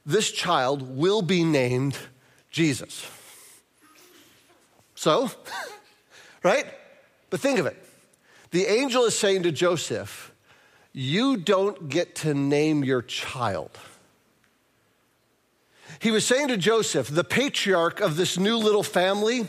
this 0.06 0.32
child 0.32 0.96
will 0.96 1.22
be 1.22 1.44
named 1.44 1.98
Jesus. 2.52 3.06
So, 4.94 5.30
right? 6.44 6.66
But 7.30 7.40
think 7.40 7.60
of 7.60 7.66
it. 7.66 7.82
The 8.52 8.66
angel 8.68 9.04
is 9.06 9.18
saying 9.18 9.44
to 9.44 9.52
Joseph, 9.52 10.32
You 10.94 11.38
don't 11.38 11.90
get 11.90 12.16
to 12.18 12.34
name 12.34 12.84
your 12.84 13.02
child. 13.02 13.72
He 16.00 16.12
was 16.12 16.26
saying 16.26 16.50
to 16.50 16.58
Joseph, 16.58 17.08
the 17.08 17.24
patriarch 17.24 18.00
of 18.00 18.16
this 18.16 18.38
new 18.38 18.58
little 18.58 18.84
family, 18.84 19.48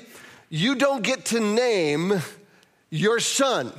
You 0.49 0.75
don't 0.75 1.02
get 1.02 1.26
to 1.26 1.40
name 1.40 2.23
your 2.90 3.21
son 3.21 3.73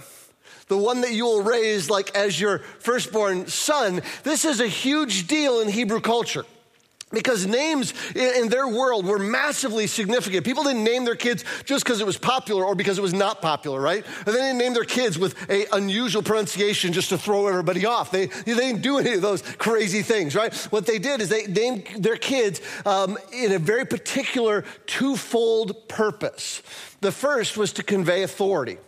the 0.67 0.77
one 0.77 1.01
that 1.01 1.13
you 1.13 1.25
will 1.25 1.41
raise 1.41 1.89
like 1.89 2.15
as 2.15 2.39
your 2.39 2.59
firstborn 2.79 3.47
son. 3.47 4.01
This 4.23 4.45
is 4.45 4.59
a 4.59 4.67
huge 4.67 5.27
deal 5.27 5.59
in 5.61 5.69
Hebrew 5.69 6.01
culture. 6.01 6.45
Because 7.09 7.47
names 7.47 7.93
in 8.15 8.49
their 8.49 8.67
world 8.67 9.05
were 9.05 9.17
massively 9.17 9.87
significant. 9.87 10.43
People 10.43 10.65
didn't 10.65 10.83
name 10.83 11.05
their 11.05 11.15
kids 11.15 11.45
just 11.63 11.85
because 11.85 12.01
it 12.01 12.05
was 12.05 12.17
popular 12.17 12.65
or 12.65 12.75
because 12.75 12.97
it 12.97 13.01
was 13.01 13.13
not 13.13 13.41
popular, 13.41 13.79
right? 13.79 14.05
And 14.25 14.35
they 14.35 14.39
didn't 14.41 14.57
name 14.57 14.73
their 14.73 14.83
kids 14.83 15.17
with 15.17 15.49
a 15.49 15.67
unusual 15.71 16.21
pronunciation 16.21 16.91
just 16.91 17.07
to 17.09 17.17
throw 17.17 17.47
everybody 17.47 17.85
off. 17.85 18.11
They, 18.11 18.25
they 18.25 18.55
didn't 18.55 18.81
do 18.81 18.97
any 18.97 19.13
of 19.13 19.21
those 19.21 19.41
crazy 19.41 20.01
things, 20.01 20.35
right? 20.35 20.53
What 20.69 20.85
they 20.85 20.99
did 20.99 21.21
is 21.21 21.29
they 21.29 21.47
named 21.47 21.87
their 21.97 22.17
kids 22.17 22.59
um, 22.85 23.17
in 23.31 23.53
a 23.53 23.59
very 23.59 23.85
particular 23.85 24.65
twofold 24.85 25.87
purpose. 25.87 26.61
The 26.99 27.13
first 27.13 27.55
was 27.55 27.71
to 27.73 27.83
convey 27.83 28.23
authority. 28.23 28.79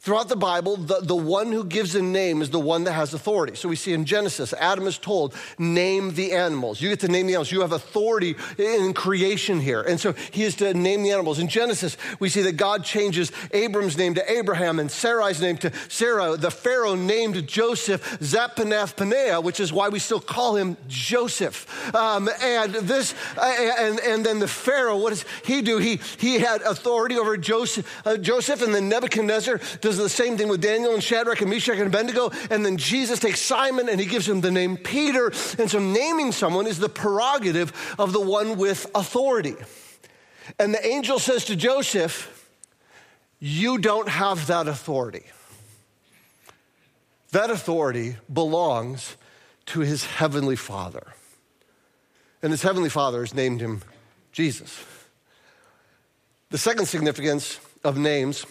Throughout 0.00 0.28
the 0.28 0.36
Bible, 0.36 0.76
the, 0.76 1.00
the 1.00 1.16
one 1.16 1.50
who 1.50 1.64
gives 1.64 1.96
a 1.96 2.02
name 2.02 2.40
is 2.40 2.50
the 2.50 2.60
one 2.60 2.84
that 2.84 2.92
has 2.92 3.14
authority. 3.14 3.56
So 3.56 3.68
we 3.68 3.74
see 3.74 3.92
in 3.92 4.04
Genesis, 4.04 4.52
Adam 4.52 4.86
is 4.86 4.96
told, 4.96 5.34
name 5.58 6.14
the 6.14 6.32
animals. 6.32 6.80
You 6.80 6.88
get 6.88 7.00
to 7.00 7.08
name 7.08 7.26
the 7.26 7.32
animals. 7.32 7.50
You 7.50 7.62
have 7.62 7.72
authority 7.72 8.36
in 8.58 8.94
creation 8.94 9.58
here. 9.58 9.82
And 9.82 9.98
so 9.98 10.12
he 10.30 10.44
is 10.44 10.54
to 10.56 10.72
name 10.72 11.02
the 11.02 11.10
animals. 11.10 11.40
In 11.40 11.48
Genesis, 11.48 11.96
we 12.20 12.28
see 12.28 12.42
that 12.42 12.52
God 12.52 12.84
changes 12.84 13.32
Abram's 13.50 13.98
name 13.98 14.14
to 14.14 14.32
Abraham 14.32 14.78
and 14.78 14.88
Sarai's 14.88 15.40
name 15.40 15.56
to 15.58 15.72
Sarah. 15.88 16.36
The 16.36 16.52
Pharaoh 16.52 16.94
named 16.94 17.48
Joseph 17.48 18.20
Zaphenath 18.20 18.94
Paneah, 18.94 19.42
which 19.42 19.58
is 19.58 19.72
why 19.72 19.88
we 19.88 19.98
still 19.98 20.20
call 20.20 20.54
him 20.54 20.76
Joseph. 20.86 21.92
Um, 21.92 22.30
and 22.40 22.72
this, 22.72 23.16
and, 23.36 23.98
and 23.98 24.24
then 24.24 24.38
the 24.38 24.46
Pharaoh, 24.46 24.98
what 24.98 25.10
does 25.10 25.24
he 25.44 25.60
do? 25.60 25.78
He, 25.78 25.98
he 26.18 26.38
had 26.38 26.62
authority 26.62 27.18
over 27.18 27.36
Joseph, 27.36 28.06
uh, 28.06 28.16
Joseph 28.16 28.62
and 28.62 28.72
then 28.72 28.88
Nebuchadnezzar 28.88 29.58
does 29.88 29.96
the 29.96 30.08
same 30.08 30.36
thing 30.36 30.48
with 30.48 30.60
Daniel 30.60 30.92
and 30.92 31.02
Shadrach 31.02 31.40
and 31.40 31.48
Meshach 31.48 31.78
and 31.78 31.86
Abednego. 31.86 32.30
And 32.50 32.64
then 32.64 32.76
Jesus 32.76 33.18
takes 33.18 33.40
Simon 33.40 33.88
and 33.88 33.98
he 33.98 34.04
gives 34.04 34.28
him 34.28 34.42
the 34.42 34.50
name 34.50 34.76
Peter. 34.76 35.32
And 35.58 35.70
so 35.70 35.78
naming 35.78 36.32
someone 36.32 36.66
is 36.66 36.78
the 36.78 36.90
prerogative 36.90 37.72
of 37.98 38.12
the 38.12 38.20
one 38.20 38.58
with 38.58 38.90
authority. 38.94 39.56
And 40.58 40.74
the 40.74 40.86
angel 40.86 41.18
says 41.18 41.46
to 41.46 41.56
Joseph, 41.56 42.50
You 43.38 43.78
don't 43.78 44.08
have 44.08 44.46
that 44.48 44.68
authority. 44.68 45.24
That 47.32 47.50
authority 47.50 48.16
belongs 48.30 49.16
to 49.66 49.80
his 49.80 50.04
heavenly 50.04 50.56
Father. 50.56 51.14
And 52.42 52.52
his 52.52 52.62
heavenly 52.62 52.90
Father 52.90 53.20
has 53.20 53.32
named 53.32 53.62
him 53.62 53.82
Jesus. 54.32 54.84
The 56.50 56.58
second 56.58 56.86
significance 56.86 57.58
of 57.84 57.96
names 57.96 58.44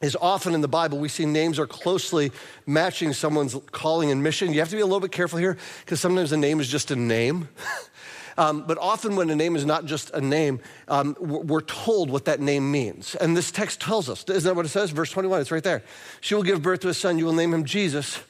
is 0.00 0.16
often 0.20 0.54
in 0.54 0.62
the 0.62 0.68
Bible, 0.68 0.98
we 0.98 1.08
see 1.08 1.26
names 1.26 1.58
are 1.58 1.66
closely 1.66 2.32
matching 2.66 3.12
someone's 3.12 3.54
calling 3.70 4.10
and 4.10 4.22
mission. 4.22 4.52
You 4.52 4.60
have 4.60 4.70
to 4.70 4.76
be 4.76 4.82
a 4.82 4.86
little 4.86 5.00
bit 5.00 5.12
careful 5.12 5.38
here 5.38 5.58
because 5.84 6.00
sometimes 6.00 6.32
a 6.32 6.38
name 6.38 6.58
is 6.58 6.68
just 6.68 6.90
a 6.90 6.96
name. 6.96 7.48
um, 8.38 8.64
but 8.66 8.78
often, 8.78 9.14
when 9.14 9.28
a 9.28 9.36
name 9.36 9.56
is 9.56 9.66
not 9.66 9.84
just 9.84 10.10
a 10.10 10.20
name, 10.20 10.60
um, 10.88 11.16
we're 11.20 11.60
told 11.60 12.08
what 12.08 12.24
that 12.24 12.40
name 12.40 12.70
means. 12.72 13.14
And 13.14 13.36
this 13.36 13.50
text 13.50 13.80
tells 13.82 14.08
us. 14.08 14.24
Isn't 14.24 14.48
that 14.48 14.56
what 14.56 14.64
it 14.64 14.70
says? 14.70 14.90
Verse 14.90 15.10
21, 15.10 15.42
it's 15.42 15.50
right 15.50 15.62
there. 15.62 15.82
She 16.22 16.34
will 16.34 16.44
give 16.44 16.62
birth 16.62 16.80
to 16.80 16.88
a 16.88 16.94
son. 16.94 17.18
You 17.18 17.26
will 17.26 17.34
name 17.34 17.52
him 17.52 17.66
Jesus 17.66 18.20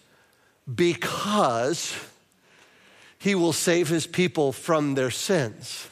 because 0.72 1.96
he 3.18 3.36
will 3.36 3.52
save 3.52 3.88
his 3.88 4.08
people 4.08 4.50
from 4.50 4.96
their 4.96 5.10
sins. 5.10 5.88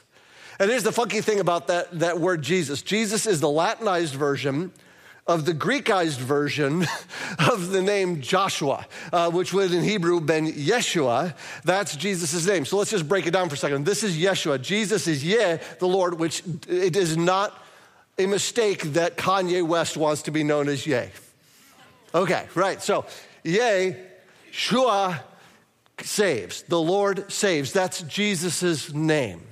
And 0.58 0.70
here's 0.70 0.82
the 0.82 0.90
funky 0.90 1.20
thing 1.20 1.38
about 1.38 1.68
that, 1.68 2.00
that 2.00 2.18
word 2.18 2.42
Jesus 2.42 2.82
Jesus 2.82 3.26
is 3.26 3.38
the 3.38 3.48
Latinized 3.48 4.16
version 4.16 4.72
of 5.28 5.44
the 5.44 5.52
Greekized 5.52 6.16
version 6.16 6.86
of 7.50 7.70
the 7.70 7.82
name 7.82 8.22
Joshua, 8.22 8.86
uh, 9.12 9.30
which 9.30 9.52
would 9.52 9.72
in 9.72 9.84
Hebrew 9.84 10.20
been 10.20 10.46
Yeshua. 10.46 11.34
That's 11.64 11.94
Jesus' 11.94 12.46
name. 12.46 12.64
So 12.64 12.78
let's 12.78 12.90
just 12.90 13.06
break 13.06 13.26
it 13.26 13.32
down 13.32 13.50
for 13.50 13.54
a 13.54 13.58
second. 13.58 13.84
This 13.84 14.02
is 14.02 14.16
Yeshua. 14.16 14.60
Jesus 14.60 15.06
is 15.06 15.22
Yeh, 15.22 15.58
the 15.78 15.86
Lord, 15.86 16.18
which 16.18 16.42
it 16.66 16.96
is 16.96 17.16
not 17.18 17.62
a 18.18 18.26
mistake 18.26 18.82
that 18.94 19.18
Kanye 19.18 19.64
West 19.64 19.98
wants 19.98 20.22
to 20.22 20.30
be 20.30 20.42
known 20.42 20.68
as 20.68 20.86
Yeh. 20.86 21.08
Okay, 22.14 22.46
right. 22.54 22.82
So 22.82 23.04
Yeh, 23.44 23.92
Shua 24.50 25.22
saves. 26.00 26.62
The 26.62 26.80
Lord 26.80 27.30
saves. 27.30 27.72
That's 27.72 28.00
Jesus' 28.02 28.94
name. 28.94 29.42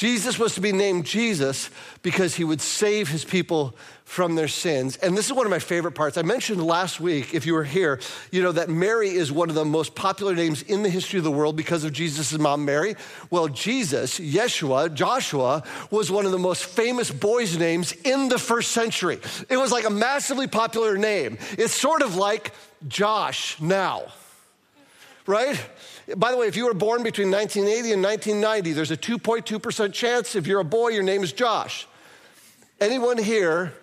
Jesus 0.00 0.38
was 0.38 0.54
to 0.54 0.62
be 0.62 0.72
named 0.72 1.04
Jesus 1.04 1.68
because 2.00 2.34
he 2.34 2.42
would 2.42 2.62
save 2.62 3.08
his 3.08 3.22
people 3.22 3.76
from 4.04 4.34
their 4.34 4.48
sins. 4.48 4.96
And 4.96 5.14
this 5.14 5.26
is 5.26 5.34
one 5.34 5.44
of 5.44 5.50
my 5.50 5.58
favorite 5.58 5.92
parts. 5.92 6.16
I 6.16 6.22
mentioned 6.22 6.64
last 6.64 7.00
week, 7.00 7.34
if 7.34 7.44
you 7.44 7.52
were 7.52 7.64
here, 7.64 8.00
you 8.30 8.42
know, 8.42 8.50
that 8.52 8.70
Mary 8.70 9.10
is 9.10 9.30
one 9.30 9.50
of 9.50 9.54
the 9.54 9.66
most 9.66 9.94
popular 9.94 10.34
names 10.34 10.62
in 10.62 10.82
the 10.82 10.88
history 10.88 11.18
of 11.18 11.24
the 11.24 11.30
world 11.30 11.54
because 11.54 11.84
of 11.84 11.92
Jesus' 11.92 12.32
mom, 12.38 12.64
Mary. 12.64 12.96
Well, 13.28 13.48
Jesus, 13.48 14.18
Yeshua, 14.18 14.94
Joshua, 14.94 15.62
was 15.90 16.10
one 16.10 16.24
of 16.24 16.32
the 16.32 16.38
most 16.38 16.64
famous 16.64 17.10
boys' 17.10 17.58
names 17.58 17.92
in 17.92 18.30
the 18.30 18.38
first 18.38 18.70
century. 18.70 19.20
It 19.50 19.58
was 19.58 19.70
like 19.70 19.84
a 19.84 19.90
massively 19.90 20.46
popular 20.46 20.96
name. 20.96 21.36
It's 21.58 21.74
sort 21.74 22.00
of 22.00 22.16
like 22.16 22.54
Josh 22.88 23.60
now, 23.60 24.04
right? 25.26 25.60
By 26.16 26.30
the 26.30 26.36
way, 26.36 26.46
if 26.46 26.56
you 26.56 26.66
were 26.66 26.74
born 26.74 27.02
between 27.02 27.30
1980 27.30 27.92
and 27.92 28.02
1990, 28.02 28.72
there's 28.72 28.90
a 28.90 28.96
2.2% 28.96 29.92
chance 29.92 30.34
if 30.34 30.46
you're 30.46 30.60
a 30.60 30.64
boy, 30.64 30.88
your 30.88 31.02
name 31.02 31.22
is 31.22 31.32
Josh. 31.32 31.86
Anyone 32.80 33.18
here 33.18 33.74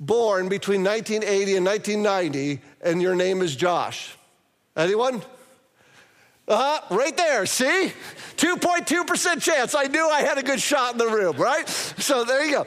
born 0.00 0.48
between 0.48 0.82
1980 0.82 1.56
and 1.56 1.66
1990 1.66 2.60
and 2.82 3.00
your 3.00 3.14
name 3.14 3.42
is 3.42 3.54
Josh? 3.56 4.16
Anyone? 4.76 5.22
Uh 6.46 6.80
huh, 6.80 6.96
right 6.96 7.16
there, 7.16 7.46
see? 7.46 7.92
2.2% 8.36 9.40
chance. 9.40 9.74
I 9.74 9.84
knew 9.84 10.06
I 10.06 10.20
had 10.20 10.36
a 10.36 10.42
good 10.42 10.60
shot 10.60 10.92
in 10.92 10.98
the 10.98 11.06
room, 11.06 11.36
right? 11.36 11.66
So 11.68 12.24
there 12.24 12.44
you 12.44 12.52
go. 12.52 12.66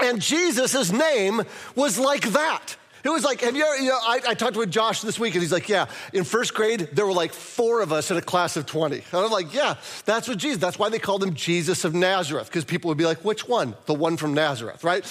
And 0.00 0.20
Jesus' 0.20 0.92
name 0.92 1.42
was 1.74 1.98
like 1.98 2.28
that. 2.32 2.76
It 3.04 3.08
was 3.08 3.24
like, 3.24 3.40
have 3.40 3.56
you 3.56 3.64
ever, 3.64 3.82
know, 3.82 3.98
I, 4.00 4.20
I, 4.28 4.34
talked 4.34 4.56
with 4.56 4.70
Josh 4.70 5.00
this 5.00 5.18
week 5.18 5.34
and 5.34 5.42
he's 5.42 5.52
like, 5.52 5.68
yeah, 5.68 5.86
in 6.12 6.22
first 6.22 6.54
grade, 6.54 6.90
there 6.92 7.04
were 7.04 7.12
like 7.12 7.32
four 7.32 7.80
of 7.80 7.92
us 7.92 8.10
in 8.10 8.16
a 8.16 8.22
class 8.22 8.56
of 8.56 8.64
20. 8.66 8.96
And 8.96 9.04
I'm 9.12 9.30
like, 9.30 9.52
yeah, 9.52 9.76
that's 10.04 10.28
what 10.28 10.38
Jesus, 10.38 10.60
that's 10.60 10.78
why 10.78 10.88
they 10.88 11.00
called 11.00 11.22
him 11.22 11.34
Jesus 11.34 11.84
of 11.84 11.94
Nazareth, 11.94 12.46
because 12.46 12.64
people 12.64 12.88
would 12.88 12.98
be 12.98 13.04
like, 13.04 13.24
which 13.24 13.48
one? 13.48 13.74
The 13.86 13.94
one 13.94 14.16
from 14.16 14.34
Nazareth, 14.34 14.84
right? 14.84 15.04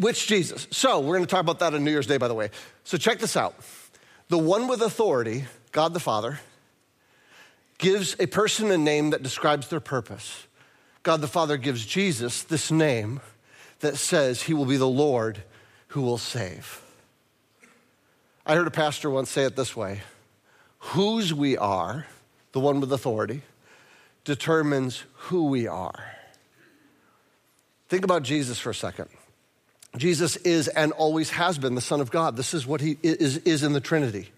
Which 0.00 0.26
Jesus? 0.26 0.66
So 0.72 0.98
we're 0.98 1.16
going 1.16 1.26
to 1.26 1.30
talk 1.30 1.42
about 1.42 1.60
that 1.60 1.74
on 1.74 1.84
New 1.84 1.92
Year's 1.92 2.08
Day, 2.08 2.16
by 2.16 2.26
the 2.26 2.34
way. 2.34 2.50
So 2.82 2.98
check 2.98 3.20
this 3.20 3.36
out. 3.36 3.54
The 4.28 4.38
one 4.38 4.66
with 4.66 4.82
authority, 4.82 5.44
God 5.70 5.94
the 5.94 6.00
Father, 6.00 6.40
gives 7.78 8.16
a 8.18 8.26
person 8.26 8.70
a 8.72 8.78
name 8.78 9.10
that 9.10 9.22
describes 9.22 9.68
their 9.68 9.80
purpose. 9.80 10.46
God 11.04 11.20
the 11.20 11.28
Father 11.28 11.56
gives 11.56 11.86
Jesus 11.86 12.42
this 12.42 12.70
name 12.70 13.20
that 13.78 13.96
says 13.96 14.42
he 14.42 14.54
will 14.54 14.66
be 14.66 14.76
the 14.76 14.88
Lord 14.88 15.42
who 15.90 16.02
will 16.02 16.18
save. 16.18 16.82
I 18.46 18.54
heard 18.54 18.66
a 18.66 18.72
pastor 18.72 19.10
once 19.10 19.30
say 19.30 19.44
it 19.44 19.56
this 19.56 19.76
way 19.76 20.00
Whose 20.78 21.34
we 21.34 21.56
are, 21.56 22.06
the 22.52 22.60
one 22.60 22.80
with 22.80 22.92
authority, 22.92 23.42
determines 24.24 25.04
who 25.14 25.46
we 25.46 25.66
are. 25.66 26.12
Think 27.88 28.04
about 28.04 28.22
Jesus 28.22 28.58
for 28.58 28.70
a 28.70 28.74
second. 28.74 29.08
Jesus 29.96 30.36
is 30.36 30.68
and 30.68 30.92
always 30.92 31.30
has 31.30 31.58
been 31.58 31.74
the 31.74 31.80
Son 31.80 32.00
of 32.00 32.12
God. 32.12 32.36
This 32.36 32.54
is 32.54 32.64
what 32.66 32.80
he 32.80 32.96
is, 33.02 33.38
is 33.38 33.64
in 33.64 33.72
the 33.72 33.80
Trinity. 33.80 34.30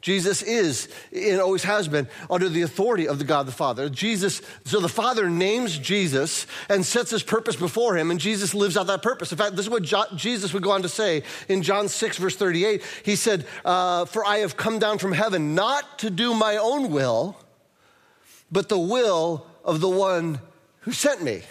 Jesus 0.00 0.42
is 0.42 0.88
and 1.12 1.40
always 1.40 1.64
has 1.64 1.88
been 1.88 2.06
under 2.30 2.48
the 2.48 2.62
authority 2.62 3.08
of 3.08 3.18
the 3.18 3.24
God 3.24 3.46
the 3.46 3.52
Father. 3.52 3.88
Jesus, 3.88 4.40
so 4.64 4.78
the 4.78 4.88
Father 4.88 5.28
names 5.28 5.76
Jesus 5.76 6.46
and 6.68 6.86
sets 6.86 7.10
his 7.10 7.24
purpose 7.24 7.56
before 7.56 7.96
him, 7.96 8.12
and 8.12 8.20
Jesus 8.20 8.54
lives 8.54 8.76
out 8.76 8.86
that 8.86 9.02
purpose. 9.02 9.32
In 9.32 9.38
fact, 9.38 9.56
this 9.56 9.66
is 9.66 9.70
what 9.70 9.82
jo- 9.82 10.04
Jesus 10.14 10.54
would 10.54 10.62
go 10.62 10.70
on 10.70 10.82
to 10.82 10.88
say 10.88 11.24
in 11.48 11.62
John 11.62 11.88
6, 11.88 12.16
verse 12.18 12.36
38. 12.36 12.82
He 13.04 13.16
said, 13.16 13.44
uh, 13.64 14.04
For 14.04 14.24
I 14.24 14.38
have 14.38 14.56
come 14.56 14.78
down 14.78 14.98
from 14.98 15.12
heaven 15.12 15.56
not 15.56 15.98
to 16.00 16.10
do 16.10 16.32
my 16.32 16.56
own 16.56 16.92
will, 16.92 17.36
but 18.52 18.68
the 18.68 18.78
will 18.78 19.46
of 19.64 19.80
the 19.80 19.90
one 19.90 20.40
who 20.80 20.92
sent 20.92 21.22
me. 21.22 21.42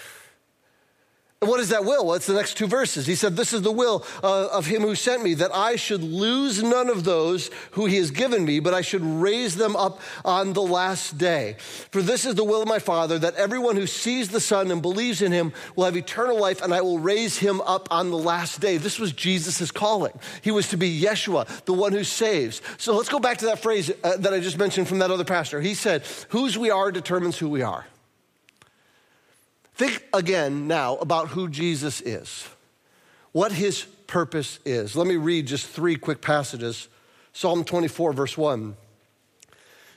What 1.40 1.60
is 1.60 1.70
that 1.70 1.86
will? 1.86 2.04
Well, 2.04 2.16
it's 2.16 2.26
the 2.26 2.34
next 2.34 2.58
two 2.58 2.66
verses. 2.66 3.06
He 3.06 3.14
said, 3.14 3.36
This 3.36 3.54
is 3.54 3.62
the 3.62 3.72
will 3.72 4.04
uh, 4.24 4.48
of 4.48 4.66
him 4.66 4.82
who 4.82 4.96
sent 4.96 5.22
me, 5.22 5.36
that 5.36 5.54
I 5.54 5.76
should 5.76 6.02
lose 6.02 6.64
none 6.64 6.90
of 6.90 7.04
those 7.04 7.52
who 7.72 7.86
he 7.86 7.98
has 7.98 8.10
given 8.10 8.44
me, 8.44 8.60
but 8.60 8.74
I 8.74 8.82
should 8.82 9.04
raise 9.04 9.56
them 9.56 9.76
up 9.76 10.02
on 10.26 10.54
the 10.54 10.64
last 10.64 11.20
day. 11.20 11.58
For 11.92 12.02
this 12.02 12.26
is 12.26 12.34
the 12.34 12.44
will 12.44 12.64
of 12.64 12.68
my 12.68 12.80
Father, 12.80 13.20
that 13.20 13.36
everyone 13.36 13.76
who 13.76 13.86
sees 13.86 14.30
the 14.30 14.40
Son 14.40 14.72
and 14.72 14.82
believes 14.82 15.22
in 15.22 15.32
him 15.32 15.54
will 15.76 15.86
have 15.86 15.96
eternal 15.96 16.40
life, 16.40 16.60
and 16.60 16.74
I 16.74 16.82
will 16.82 16.98
raise 16.98 17.38
him 17.38 17.62
up 17.62 17.88
on 17.92 18.10
the 18.10 18.18
last 18.18 18.60
day. 18.60 18.78
This 18.78 18.98
was 18.98 19.12
Jesus' 19.12 19.70
calling. 19.70 20.20
He 20.42 20.50
was 20.50 20.70
to 20.70 20.78
be 20.78 21.00
Yeshua, 21.00 21.66
the 21.66 21.74
one 21.74 21.94
who 21.94 22.04
saves. 22.04 22.64
So 22.80 22.96
let's 22.96 23.10
go 23.10 23.20
back 23.20 23.38
to 23.40 23.46
that 23.46 23.60
phrase 23.60 23.92
uh, 24.04 24.18
that 24.18 24.34
I 24.34 24.40
just 24.40 24.58
mentioned 24.58 24.88
from 24.88 24.98
that 25.00 25.12
other 25.12 25.24
pastor. 25.24 25.62
He 25.62 25.76
said, 25.76 26.04
Whose 26.30 26.58
we 26.58 26.72
are 26.72 26.92
determines 26.92 27.38
who 27.38 27.48
we 27.48 27.62
are. 27.62 27.86
Think 29.78 30.04
again 30.12 30.68
now 30.68 30.96
about 30.96 31.28
who 31.28 31.48
Jesus 31.48 32.02
is, 32.02 32.50
what 33.32 33.52
his 33.52 33.84
purpose 34.08 34.58
is. 34.66 34.96
Let 34.96 35.06
me 35.06 35.18
read 35.18 35.46
just 35.46 35.68
three 35.68 35.96
quick 35.98 36.20
passages. 36.20 36.88
Psalm 37.32 37.64
24, 37.64 38.12
verse 38.14 38.36
1 38.36 38.76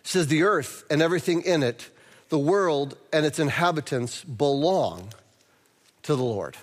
says, 0.02 0.26
The 0.26 0.42
earth 0.42 0.84
and 0.90 1.00
everything 1.00 1.40
in 1.40 1.62
it, 1.62 1.88
the 2.28 2.38
world 2.38 2.98
and 3.10 3.24
its 3.24 3.38
inhabitants 3.38 4.22
belong 4.22 5.14
to 6.02 6.14
the 6.14 6.22
Lord. 6.22 6.58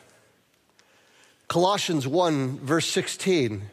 Colossians 1.48 2.08
1, 2.08 2.60
verse 2.60 2.86
16 2.86 3.64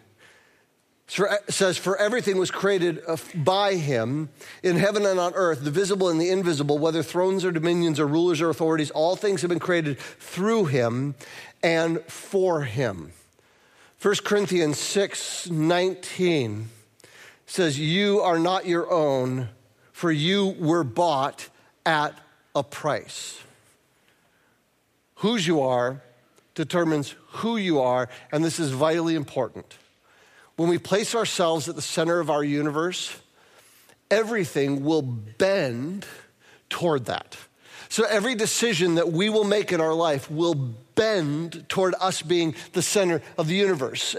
says, 1.06 1.76
For 1.76 1.96
everything 1.96 2.38
was 2.38 2.50
created 2.50 3.02
uh, 3.06 3.16
by 3.34 3.74
him 3.74 4.30
in 4.62 4.76
heaven 4.76 5.04
and 5.06 5.20
on 5.20 5.34
earth, 5.34 5.64
the 5.64 5.70
visible 5.70 6.08
and 6.08 6.20
the 6.20 6.30
invisible, 6.30 6.78
whether 6.78 7.02
thrones 7.02 7.44
or 7.44 7.52
dominions 7.52 8.00
or 8.00 8.06
rulers 8.06 8.40
or 8.40 8.50
authorities, 8.50 8.90
all 8.90 9.16
things 9.16 9.42
have 9.42 9.48
been 9.48 9.58
created 9.58 9.98
through 9.98 10.66
him 10.66 11.14
and 11.62 12.00
for 12.02 12.62
him. 12.62 13.12
1 14.00 14.16
Corinthians 14.24 14.78
6 14.78 15.50
19 15.50 16.68
says, 17.46 17.78
You 17.78 18.20
are 18.20 18.38
not 18.38 18.66
your 18.66 18.90
own, 18.90 19.48
for 19.92 20.10
you 20.10 20.48
were 20.58 20.84
bought 20.84 21.48
at 21.86 22.18
a 22.54 22.62
price. 22.62 23.40
Whose 25.16 25.46
you 25.46 25.60
are 25.62 26.02
determines 26.54 27.14
who 27.28 27.56
you 27.56 27.80
are, 27.80 28.08
and 28.30 28.44
this 28.44 28.58
is 28.58 28.70
vitally 28.70 29.14
important. 29.14 29.78
When 30.56 30.68
we 30.68 30.78
place 30.78 31.14
ourselves 31.14 31.68
at 31.68 31.74
the 31.74 31.82
center 31.82 32.20
of 32.20 32.30
our 32.30 32.44
universe, 32.44 33.16
everything 34.10 34.84
will 34.84 35.02
bend 35.02 36.06
toward 36.68 37.06
that. 37.06 37.36
So 37.88 38.04
every 38.04 38.34
decision 38.34 38.96
that 38.96 39.12
we 39.12 39.28
will 39.28 39.44
make 39.44 39.72
in 39.72 39.80
our 39.80 39.94
life 39.94 40.30
will 40.30 40.74
bend 40.94 41.68
toward 41.68 41.94
us 42.00 42.22
being 42.22 42.54
the 42.72 42.83
center 42.83 43.22
of 43.37 43.48
the 43.48 43.54
universe, 43.54 44.16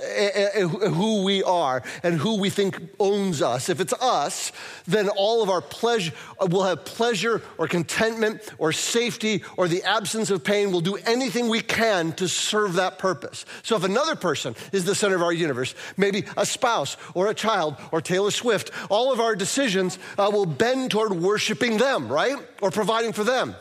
who 0.55 1.23
we 1.23 1.43
are 1.43 1.83
and 2.03 2.19
who 2.19 2.37
we 2.37 2.49
think 2.49 2.79
owns 2.99 3.41
us. 3.41 3.69
If 3.69 3.79
it's 3.79 3.93
us, 3.93 4.51
then 4.87 5.09
all 5.09 5.41
of 5.41 5.49
our 5.49 5.61
pleasure, 5.61 6.13
will 6.39 6.63
have 6.63 6.85
pleasure 6.85 7.41
or 7.57 7.67
contentment 7.67 8.41
or 8.57 8.71
safety 8.71 9.43
or 9.57 9.67
the 9.67 9.83
absence 9.83 10.29
of 10.29 10.43
pain. 10.43 10.71
We'll 10.71 10.81
do 10.81 10.97
anything 10.97 11.49
we 11.49 11.61
can 11.61 12.11
to 12.13 12.27
serve 12.27 12.73
that 12.73 12.99
purpose. 12.99 13.45
So 13.63 13.75
if 13.75 13.83
another 13.83 14.15
person 14.15 14.55
is 14.71 14.85
the 14.85 14.95
center 14.95 15.15
of 15.15 15.23
our 15.23 15.33
universe, 15.33 15.75
maybe 15.97 16.25
a 16.37 16.45
spouse 16.45 16.97
or 17.13 17.27
a 17.27 17.33
child 17.33 17.75
or 17.91 18.01
Taylor 18.01 18.31
Swift, 18.31 18.71
all 18.89 19.11
of 19.11 19.19
our 19.19 19.35
decisions 19.35 19.97
uh, 20.17 20.29
will 20.31 20.45
bend 20.45 20.91
toward 20.91 21.13
worshiping 21.13 21.77
them, 21.77 22.07
right? 22.07 22.35
Or 22.61 22.71
providing 22.71 23.13
for 23.13 23.23
them. 23.23 23.55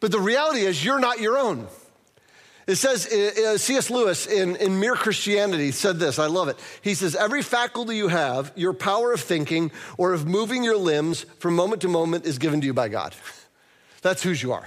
But 0.00 0.12
the 0.12 0.20
reality 0.20 0.60
is, 0.60 0.84
you're 0.84 1.00
not 1.00 1.20
your 1.20 1.38
own. 1.38 1.68
It 2.66 2.76
says, 2.76 3.06
uh, 3.06 3.52
uh 3.52 3.58
C.S. 3.58 3.90
Lewis 3.90 4.26
in, 4.26 4.56
in 4.56 4.80
Mere 4.80 4.96
Christianity 4.96 5.70
said 5.70 6.00
this, 6.00 6.18
I 6.18 6.26
love 6.26 6.48
it. 6.48 6.58
He 6.82 6.94
says, 6.94 7.14
Every 7.14 7.42
faculty 7.42 7.96
you 7.96 8.08
have, 8.08 8.52
your 8.56 8.72
power 8.72 9.12
of 9.12 9.20
thinking 9.20 9.70
or 9.96 10.12
of 10.12 10.26
moving 10.26 10.64
your 10.64 10.76
limbs 10.76 11.24
from 11.38 11.54
moment 11.54 11.82
to 11.82 11.88
moment 11.88 12.26
is 12.26 12.38
given 12.38 12.60
to 12.60 12.66
you 12.66 12.74
by 12.74 12.88
God. 12.88 13.14
That's 14.02 14.22
whose 14.22 14.42
you 14.42 14.52
are. 14.52 14.66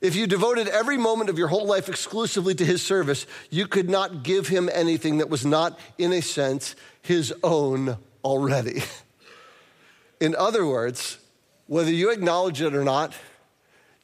If 0.00 0.14
you 0.14 0.26
devoted 0.26 0.68
every 0.68 0.96
moment 0.96 1.30
of 1.30 1.38
your 1.38 1.48
whole 1.48 1.66
life 1.66 1.88
exclusively 1.88 2.54
to 2.54 2.64
his 2.64 2.82
service, 2.82 3.26
you 3.50 3.66
could 3.66 3.88
not 3.88 4.22
give 4.22 4.46
him 4.46 4.68
anything 4.72 5.18
that 5.18 5.30
was 5.30 5.44
not, 5.44 5.78
in 5.98 6.12
a 6.12 6.20
sense, 6.20 6.76
his 7.02 7.32
own 7.42 7.96
already. 8.22 8.82
In 10.20 10.34
other 10.36 10.64
words, 10.66 11.18
whether 11.66 11.90
you 11.90 12.10
acknowledge 12.10 12.60
it 12.60 12.74
or 12.74 12.84
not, 12.84 13.12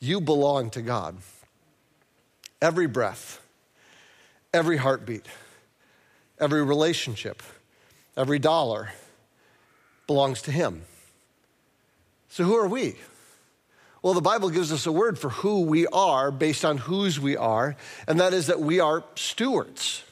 you 0.00 0.20
belong 0.20 0.70
to 0.70 0.82
God 0.82 1.16
every 2.62 2.86
breath, 2.86 3.42
every 4.54 4.78
heartbeat, 4.78 5.26
every 6.38 6.62
relationship, 6.62 7.42
every 8.16 8.38
dollar 8.38 8.90
belongs 10.06 10.40
to 10.42 10.52
Him. 10.52 10.82
So, 12.30 12.44
who 12.44 12.56
are 12.56 12.68
we? 12.68 12.96
Well, 14.00 14.14
the 14.14 14.20
Bible 14.20 14.48
gives 14.48 14.72
us 14.72 14.86
a 14.86 14.92
word 14.92 15.18
for 15.18 15.28
who 15.28 15.60
we 15.62 15.86
are 15.88 16.30
based 16.30 16.64
on 16.64 16.78
whose 16.78 17.20
we 17.20 17.36
are, 17.36 17.76
and 18.08 18.18
that 18.20 18.32
is 18.32 18.46
that 18.46 18.60
we 18.60 18.80
are 18.80 19.04
stewards. 19.16 20.04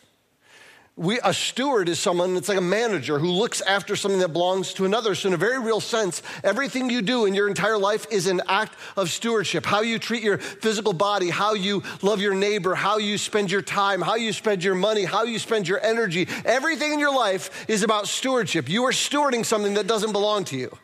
We, 1.01 1.19
a 1.25 1.33
steward 1.33 1.89
is 1.89 1.99
someone 1.99 2.35
that's 2.35 2.51
like 2.51 2.59
a 2.59 2.61
manager 2.61 3.19
who 3.19 3.31
looks 3.31 3.63
after 3.63 3.97
something 3.97 4.21
that 4.21 4.35
belongs 4.35 4.75
to 4.75 4.85
another. 4.85 5.15
So, 5.15 5.29
in 5.29 5.33
a 5.33 5.39
very 5.39 5.59
real 5.59 5.81
sense, 5.81 6.23
everything 6.45 6.91
you 6.91 7.01
do 7.01 7.25
in 7.25 7.35
your 7.35 7.49
entire 7.49 7.79
life 7.79 8.07
is 8.11 8.27
an 8.27 8.43
act 8.47 8.75
of 8.99 9.09
stewardship. 9.09 9.65
How 9.65 9.81
you 9.81 9.99
treat 9.99 10.23
your 10.23 10.37
physical 10.37 10.93
body, 10.93 11.31
how 11.31 11.55
you 11.55 11.83
love 12.03 12.21
your 12.21 12.35
neighbor, 12.35 12.75
how 12.75 12.99
you 12.99 13.17
spend 13.17 13.51
your 13.51 13.63
time, 13.63 14.03
how 14.03 14.17
you 14.17 14.35
spend 14.35 14.63
your 14.63 14.75
money, 14.75 15.05
how 15.05 15.23
you 15.23 15.39
spend 15.39 15.67
your 15.67 15.83
energy. 15.83 16.29
Everything 16.45 16.93
in 16.93 16.99
your 16.99 17.15
life 17.15 17.65
is 17.67 17.83
about 17.83 18.07
stewardship. 18.07 18.69
You 18.69 18.85
are 18.85 18.93
stewarding 18.93 19.47
something 19.47 19.73
that 19.75 19.87
doesn't 19.87 20.13
belong 20.13 20.45
to 20.45 20.59
you. 20.59 20.77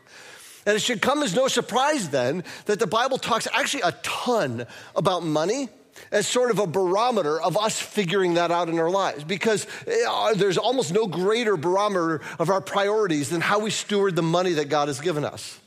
And 0.64 0.76
it 0.76 0.80
should 0.80 1.02
come 1.02 1.22
as 1.22 1.36
no 1.36 1.46
surprise 1.46 2.08
then 2.08 2.42
that 2.64 2.78
the 2.78 2.86
Bible 2.86 3.18
talks 3.18 3.48
actually 3.52 3.82
a 3.82 3.92
ton 4.02 4.66
about 4.94 5.24
money 5.24 5.68
as 6.10 6.26
sort 6.26 6.50
of 6.50 6.58
a 6.58 6.66
barometer 6.66 7.40
of 7.40 7.56
us 7.56 7.80
figuring 7.80 8.34
that 8.34 8.50
out 8.50 8.68
in 8.68 8.78
our 8.78 8.90
lives 8.90 9.24
because 9.24 9.66
uh, 10.08 10.34
there's 10.34 10.58
almost 10.58 10.92
no 10.92 11.06
greater 11.06 11.56
barometer 11.56 12.20
of 12.38 12.50
our 12.50 12.60
priorities 12.60 13.30
than 13.30 13.40
how 13.40 13.58
we 13.58 13.70
steward 13.70 14.16
the 14.16 14.22
money 14.22 14.52
that 14.52 14.68
God 14.68 14.88
has 14.88 15.00
given 15.00 15.24
us. 15.24 15.58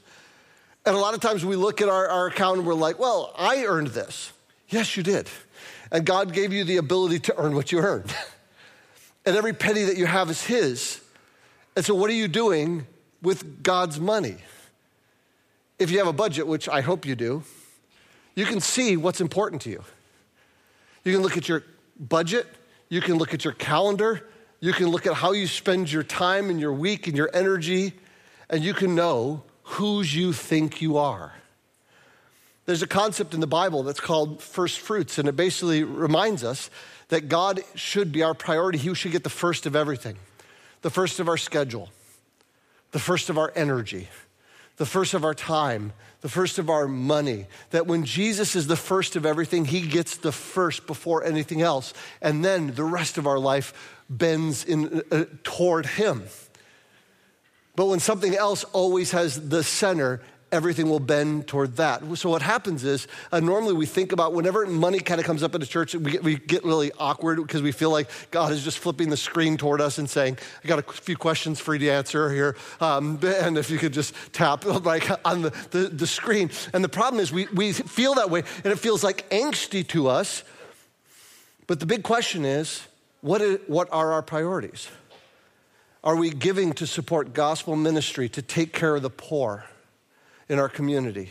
And 0.86 0.96
a 0.96 1.00
lot 1.00 1.14
of 1.14 1.20
times 1.20 1.46
we 1.46 1.56
look 1.56 1.82
at 1.82 1.90
our, 1.90 2.08
our 2.08 2.28
account 2.28 2.60
and 2.60 2.68
we're 2.68 2.74
like, 2.74 3.00
well, 3.00 3.34
I 3.38 3.66
earned 3.66 3.88
this. 3.88 4.32
Yes, 4.70 4.96
you 4.96 5.04
did. 5.04 5.28
And 5.92 6.06
God 6.06 6.34
gave 6.34 6.54
you 6.54 6.64
the 6.64 6.78
ability 6.78 7.20
to 7.22 7.38
earn 7.38 7.56
what 7.56 7.72
you 7.72 7.80
earned. 7.80 8.14
and 9.26 9.36
every 9.36 9.54
penny 9.54 9.84
that 9.84 9.98
you 9.98 10.06
have 10.06 10.30
is 10.30 10.44
His. 10.44 11.02
And 11.76 11.86
so, 11.86 11.96
what 11.96 12.10
are 12.10 12.14
you 12.14 12.28
doing 12.28 12.86
with 13.22 13.64
God's 13.64 14.00
money? 14.00 14.38
If 15.78 15.92
you 15.92 15.98
have 16.00 16.08
a 16.08 16.14
budget, 16.14 16.46
which 16.46 16.68
I 16.68 16.82
hope 16.82 17.06
you 17.06 17.16
do, 17.16 17.44
you 18.36 18.46
can 18.46 18.60
see 18.60 18.98
what's 18.98 19.22
important 19.22 19.62
to 19.64 19.70
you. 19.70 19.84
You 21.04 21.14
can 21.14 21.22
look 21.22 21.38
at 21.38 21.48
your 21.48 21.64
budget, 22.00 22.48
you 22.90 23.02
can 23.02 23.18
look 23.18 23.34
at 23.34 23.44
your 23.44 23.54
calendar, 23.54 24.28
you 24.60 24.74
can 24.74 24.88
look 24.88 25.06
at 25.08 25.14
how 25.14 25.32
you 25.32 25.48
spend 25.48 25.92
your 25.92 26.04
time 26.04 26.50
and 26.50 26.60
your 26.60 26.74
week 26.74 27.08
and 27.08 27.16
your 27.16 27.30
energy, 27.34 27.94
and 28.50 28.64
you 28.64 28.74
can 28.74 28.96
know 28.96 29.44
whose 29.64 30.14
you 30.16 30.34
think 30.34 30.82
you 30.82 30.98
are. 30.98 31.34
There's 32.66 32.82
a 32.82 32.88
concept 32.88 33.34
in 33.34 33.40
the 33.40 33.48
Bible 33.48 33.84
that's 33.84 34.00
called 34.00 34.44
first 34.44 34.80
fruits, 34.80 35.18
and 35.18 35.28
it 35.28 35.36
basically 35.36 35.84
reminds 35.84 36.44
us 36.44 36.70
that 37.08 37.28
God 37.30 37.62
should 37.74 38.12
be 38.12 38.22
our 38.22 38.34
priority. 38.34 38.78
He 38.78 38.94
should 38.94 39.12
get 39.12 39.24
the 39.24 39.30
first 39.30 39.66
of 39.66 39.76
everything. 39.76 40.18
The 40.82 40.90
first 40.90 41.20
of 41.20 41.28
our 41.28 41.38
schedule, 41.38 41.90
the 42.92 43.00
first 43.00 43.30
of 43.30 43.38
our 43.38 43.52
energy, 43.56 44.08
the 44.78 44.86
first 44.86 45.14
of 45.14 45.24
our 45.26 45.34
time, 45.34 45.94
the 46.22 46.30
first 46.30 46.60
of 46.60 46.70
our 46.70 46.88
money. 46.88 47.46
That 47.72 47.88
when 47.88 48.06
Jesus 48.06 48.56
is 48.56 48.68
the 48.68 48.76
first 48.76 49.16
of 49.16 49.26
everything, 49.26 49.66
he 49.66 49.82
gets 49.82 50.18
the 50.18 50.32
first 50.32 50.88
before 50.88 51.24
anything 51.24 51.62
else. 51.62 51.94
And 52.22 52.44
then 52.44 52.76
the 52.76 52.84
rest 52.84 53.18
of 53.18 53.28
our 53.28 53.40
life 53.40 53.74
bends 54.10 54.66
in, 54.66 55.04
uh, 55.12 55.26
toward 55.44 55.86
him. 55.86 56.24
But 57.76 57.86
when 57.86 58.00
something 58.00 58.36
else 58.36 58.64
always 58.66 59.12
has 59.12 59.50
the 59.50 59.64
center, 59.64 60.22
everything 60.52 60.90
will 60.90 61.00
bend 61.00 61.48
toward 61.48 61.78
that. 61.78 62.02
So 62.18 62.30
what 62.30 62.42
happens 62.42 62.84
is, 62.84 63.08
uh, 63.32 63.40
normally 63.40 63.74
we 63.74 63.86
think 63.86 64.12
about 64.12 64.34
whenever 64.34 64.66
money 64.66 65.00
kind 65.00 65.20
of 65.20 65.26
comes 65.26 65.44
up 65.44 65.54
in 65.56 65.62
the 65.62 65.68
church, 65.68 65.96
we 65.96 66.12
get, 66.12 66.24
we 66.24 66.36
get 66.36 66.64
really 66.64 66.92
awkward 67.00 67.38
because 67.38 67.62
we 67.62 67.72
feel 67.72 67.92
like 67.92 68.10
God 68.32 68.52
is 68.52 68.64
just 68.64 68.80
flipping 68.80 69.10
the 69.10 69.18
screen 69.18 69.58
toward 69.58 69.82
us 69.82 69.98
and 69.98 70.10
saying, 70.10 70.38
"I 70.64 70.68
got 70.68 70.80
a 70.80 70.94
few 70.94 71.18
questions 71.18 71.60
for 71.60 71.74
you 71.74 71.80
to 71.80 71.90
answer 71.90 72.32
here," 72.32 72.56
um, 72.82 73.20
and 73.24 73.58
if 73.58 73.70
you 73.70 73.78
could 73.78 73.94
just 73.94 74.14
tap 74.34 74.66
like 74.86 75.10
on 75.26 75.44
the, 75.44 75.50
the, 75.72 75.90
the 75.90 76.08
screen. 76.08 76.50
And 76.74 76.84
the 76.84 76.90
problem 76.90 77.22
is, 77.22 77.32
we 77.32 77.48
we 77.54 77.74
feel 77.74 78.16
that 78.16 78.30
way, 78.30 78.44
and 78.64 78.74
it 78.74 78.80
feels 78.80 79.04
like 79.04 79.30
angsty 79.30 79.88
to 79.90 80.08
us. 80.08 80.44
But 81.68 81.80
the 81.80 81.86
big 81.86 82.02
question 82.02 82.46
is, 82.46 82.82
what, 83.22 83.42
is, 83.42 83.60
what 83.68 83.90
are 83.92 84.14
our 84.14 84.24
priorities? 84.24 84.88
Are 86.04 86.16
we 86.16 86.32
giving 86.32 86.74
to 86.74 86.88
support 86.88 87.34
gospel 87.34 87.76
ministry, 87.76 88.28
to 88.30 88.42
take 88.42 88.74
care 88.74 88.96
of 88.96 89.04
the 89.04 89.12
poor? 89.12 89.66
In 90.50 90.60
our 90.60 90.70
community, 90.70 91.30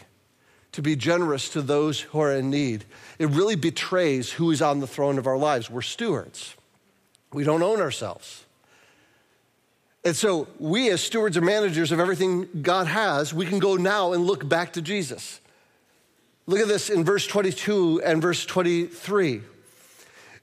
to 0.73 0.81
be 0.81 0.97
generous 0.97 1.51
to 1.51 1.63
those 1.63 2.01
who 2.01 2.21
are 2.21 2.33
in 2.33 2.51
need. 2.51 2.85
It 3.19 3.29
really 3.29 3.57
betrays 3.57 4.31
who 4.31 4.51
is 4.51 4.63
on 4.63 4.81
the 4.81 4.87
throne 4.87 5.19
of 5.19 5.27
our 5.27 5.37
lives. 5.37 5.69
We're 5.69 5.83
stewards, 5.83 6.55
we 7.33 7.45
don't 7.45 7.63
own 7.63 7.81
ourselves. 7.81 8.45
And 10.05 10.15
so, 10.15 10.47
we 10.59 10.91
as 10.91 11.03
stewards 11.03 11.37
or 11.37 11.41
managers 11.41 11.93
of 11.93 11.99
everything 11.99 12.49
God 12.63 12.87
has, 12.87 13.35
we 13.35 13.45
can 13.45 13.59
go 13.59 13.75
now 13.75 14.13
and 14.13 14.25
look 14.25 14.49
back 14.49 14.75
to 14.75 14.83
Jesus. 14.83 15.41
Look 16.47 16.61
at 16.61 16.69
this 16.69 16.89
in 16.89 17.05
verse 17.05 17.27
22 17.27 18.01
and 18.03 18.23
verse 18.23 18.47
23. 18.47 19.43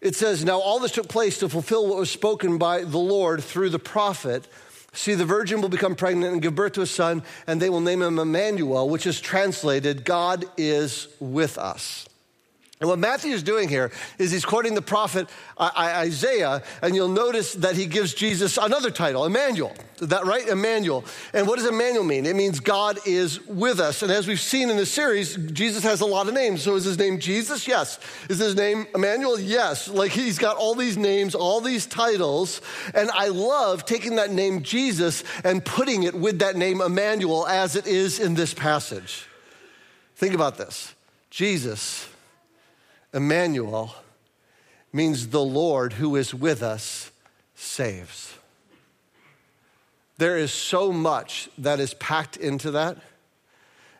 It 0.01 0.15
says, 0.15 0.45
Now 0.45 0.59
all 0.59 0.79
this 0.79 0.91
took 0.91 1.07
place 1.07 1.39
to 1.39 1.49
fulfill 1.49 1.87
what 1.87 1.97
was 1.97 2.11
spoken 2.11 2.59
by 2.59 2.83
the 2.83 2.99
Lord 2.99 3.43
through 3.43 3.69
the 3.69 3.79
prophet. 3.79 4.47
See, 4.95 5.13
the 5.13 5.25
virgin 5.25 5.61
will 5.61 5.69
become 5.69 5.95
pregnant 5.95 6.33
and 6.33 6.41
give 6.41 6.55
birth 6.55 6.73
to 6.73 6.81
a 6.81 6.87
son, 6.87 7.21
and 7.47 7.61
they 7.61 7.69
will 7.69 7.81
name 7.81 8.01
him 8.01 8.17
Immanuel, 8.17 8.89
which 8.89 9.05
is 9.05 9.19
translated, 9.19 10.05
God 10.05 10.45
is 10.57 11.09
with 11.19 11.57
us. 11.57 12.07
And 12.81 12.89
what 12.89 12.99
Matthew 12.99 13.31
is 13.31 13.41
doing 13.41 13.69
here 13.69 13.89
is 14.19 14.31
he's 14.31 14.43
quoting 14.43 14.75
the 14.75 14.81
prophet 14.81 15.29
Isaiah, 15.57 16.61
and 16.81 16.93
you'll 16.93 17.07
notice 17.07 17.53
that 17.53 17.77
he 17.77 17.85
gives 17.85 18.13
Jesus 18.13 18.57
another 18.57 18.91
title, 18.91 19.23
Immanuel. 19.23 19.73
Is 20.01 20.09
that 20.09 20.25
right? 20.25 20.45
Immanuel. 20.45 21.05
And 21.33 21.47
what 21.47 21.57
does 21.57 21.67
Immanuel 21.67 22.03
mean? 22.03 22.25
It 22.25 22.35
means 22.35 22.59
God 22.59 22.99
is 23.05 23.39
with 23.47 23.79
us. 23.79 24.03
And 24.03 24.11
as 24.11 24.27
we've 24.27 24.41
seen 24.41 24.69
in 24.69 24.75
the 24.75 24.85
series, 24.85 25.37
Jesus 25.53 25.83
has 25.83 26.01
a 26.01 26.05
lot 26.05 26.27
of 26.27 26.33
names. 26.33 26.63
So 26.63 26.75
is 26.75 26.83
his 26.83 26.99
name 26.99 27.17
Jesus? 27.17 27.65
Yes. 27.65 27.97
Is 28.29 28.39
his 28.39 28.55
name 28.55 28.87
Immanuel? 28.93 29.39
Yes. 29.39 29.87
Like 29.87 30.11
he's 30.11 30.37
got 30.37 30.57
all 30.57 30.75
these 30.75 30.97
names, 30.97 31.33
all 31.33 31.61
these 31.61 31.85
titles. 31.85 32.59
And 32.93 33.09
I 33.11 33.29
love 33.29 33.85
taking 33.85 34.17
that 34.17 34.31
name 34.31 34.63
Jesus 34.63 35.23
and 35.45 35.63
putting 35.63 36.03
it 36.03 36.13
with 36.13 36.39
that 36.39 36.57
name 36.57 36.81
Immanuel 36.81 37.47
as 37.47 37.77
it 37.77 37.87
is 37.87 38.19
in 38.19 38.33
this 38.33 38.53
passage. 38.53 39.27
Think 40.17 40.35
about 40.35 40.57
this 40.57 40.93
Jesus 41.29 42.09
Immanuel 43.15 43.95
means 44.91 45.29
the 45.29 45.41
Lord 45.41 45.93
who 45.93 46.15
is 46.17 46.33
with 46.33 46.61
us 46.61 47.11
saves. 47.55 48.33
There 50.17 50.37
is 50.37 50.51
so 50.51 50.91
much 50.91 51.49
that 51.57 51.79
is 51.79 51.93
packed 51.93 52.37
into 52.37 52.71
that. 52.71 52.97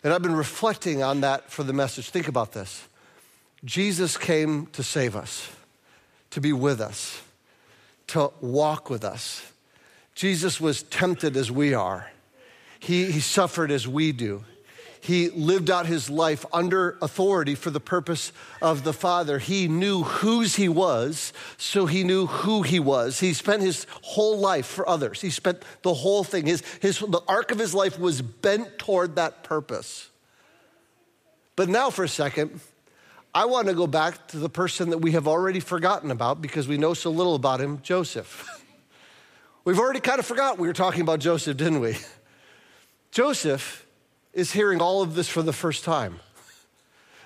And 0.04 0.14
I've 0.14 0.22
been 0.22 0.36
reflecting 0.36 1.02
on 1.02 1.22
that 1.22 1.50
for 1.50 1.64
the 1.64 1.74
message. 1.74 2.10
Think 2.10 2.28
about 2.28 2.52
this 2.52 2.88
Jesus 3.64 4.18
came 4.18 4.68
to 4.68 4.84
save 4.84 5.16
us, 5.16 5.50
to 6.32 6.42
be 6.42 6.54
with 6.54 6.80
us, 6.80 7.22
to 8.08 8.32
walk 8.42 8.90
with 8.90 9.04
us. 9.04 9.52
Jesus 10.14 10.62
was 10.62 10.84
tempted 10.84 11.36
as 11.36 11.52
we 11.52 11.74
are, 11.74 12.12
he, 12.80 13.12
he 13.12 13.20
suffered 13.20 13.72
as 13.72 13.88
we 13.88 14.12
do. 14.12 14.44
He 15.06 15.30
lived 15.30 15.70
out 15.70 15.86
his 15.86 16.10
life 16.10 16.48
under 16.52 16.98
authority 17.00 17.54
for 17.54 17.70
the 17.70 17.80
purpose 17.80 18.32
of 18.60 18.84
the 18.84 18.92
Father. 18.92 19.38
He 19.38 19.68
knew 19.68 20.02
whose 20.02 20.56
he 20.56 20.68
was, 20.68 21.32
so 21.58 21.86
he 21.86 22.04
knew 22.04 22.26
who 22.26 22.64
he 22.64 22.80
was. 22.80 23.20
He 23.20 23.34
spent 23.34 23.62
his 23.62 23.86
whole 24.02 24.40
life 24.40 24.66
for 24.66 24.90
others. 24.90 25.22
He 25.22 25.30
spent 25.30 25.62
the 25.84 25.94
whole 25.94 26.24
thing. 26.24 26.48
His, 26.48 26.64
his, 26.82 26.98
the 26.98 27.22
arc 27.28 27.52
of 27.52 27.60
his 27.60 27.76
life 27.76 28.00
was 28.00 28.24
bent 28.24 28.80
toward 28.80 29.18
that 29.18 29.44
purpose. 29.44 30.10
But 31.56 31.70
now, 31.70 31.92
for 31.92 32.04
a 32.04 32.10
second, 32.10 32.60
I 33.32 33.46
want 33.46 33.68
to 33.68 33.76
go 33.76 33.86
back 33.86 34.30
to 34.30 34.38
the 34.38 34.50
person 34.50 34.90
that 34.90 34.98
we 34.98 35.12
have 35.12 35.28
already 35.28 35.60
forgotten 35.60 36.10
about 36.10 36.42
because 36.42 36.68
we 36.68 36.80
know 36.80 36.96
so 36.96 37.12
little 37.12 37.36
about 37.36 37.62
him 37.62 37.80
Joseph. 37.84 38.60
We've 39.66 39.78
already 39.78 40.00
kind 40.00 40.18
of 40.18 40.26
forgot 40.26 40.58
we 40.58 40.68
were 40.68 40.74
talking 40.74 41.02
about 41.02 41.20
Joseph, 41.20 41.58
didn't 41.58 41.82
we? 41.82 41.96
Joseph 43.12 43.85
is 44.36 44.52
hearing 44.52 44.82
all 44.82 45.02
of 45.02 45.16
this 45.16 45.28
for 45.28 45.42
the 45.42 45.54
first 45.54 45.84
time. 45.84 46.20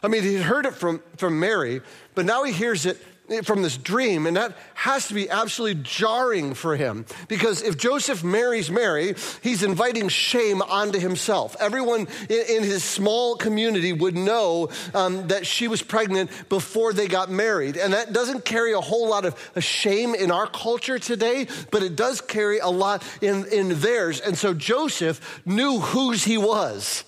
I 0.01 0.07
mean, 0.07 0.23
he'd 0.23 0.37
heard 0.37 0.65
it 0.65 0.75
from, 0.75 1.01
from 1.17 1.39
Mary, 1.39 1.81
but 2.15 2.25
now 2.25 2.43
he 2.43 2.53
hears 2.53 2.85
it 2.85 2.97
from 3.43 3.61
this 3.61 3.77
dream, 3.77 4.25
and 4.25 4.37
that 4.37 4.57
has 4.73 5.07
to 5.07 5.13
be 5.13 5.29
absolutely 5.29 5.81
jarring 5.83 6.53
for 6.53 6.75
him. 6.75 7.05
Because 7.27 7.61
if 7.61 7.77
Joseph 7.77 8.23
marries 8.23 8.69
Mary, 8.71 9.15
he's 9.41 9.63
inviting 9.63 10.09
shame 10.09 10.61
onto 10.61 10.99
himself. 10.99 11.55
Everyone 11.59 12.07
in, 12.29 12.63
his 12.63 12.83
small 12.83 13.35
community 13.35 13.93
would 13.93 14.15
know 14.15 14.69
um, 14.93 15.27
that 15.27 15.45
she 15.45 15.67
was 15.67 15.81
pregnant 15.81 16.31
before 16.49 16.93
they 16.93 17.07
got 17.07 17.29
married. 17.29 17.77
And 17.77 17.93
that 17.93 18.13
doesn't 18.13 18.45
carry 18.45 18.73
a 18.73 18.81
whole 18.81 19.09
lot 19.09 19.25
of 19.25 19.35
shame 19.63 20.15
in 20.15 20.31
our 20.31 20.47
culture 20.47 20.99
today, 20.99 21.47
but 21.71 21.83
it 21.83 21.95
does 21.95 22.21
carry 22.21 22.59
a 22.59 22.69
lot 22.69 23.03
in, 23.21 23.45
in 23.45 23.79
theirs. 23.79 24.19
And 24.19 24.37
so 24.37 24.53
Joseph 24.53 25.41
knew 25.45 25.79
whose 25.79 26.23
he 26.23 26.37
was. 26.37 27.03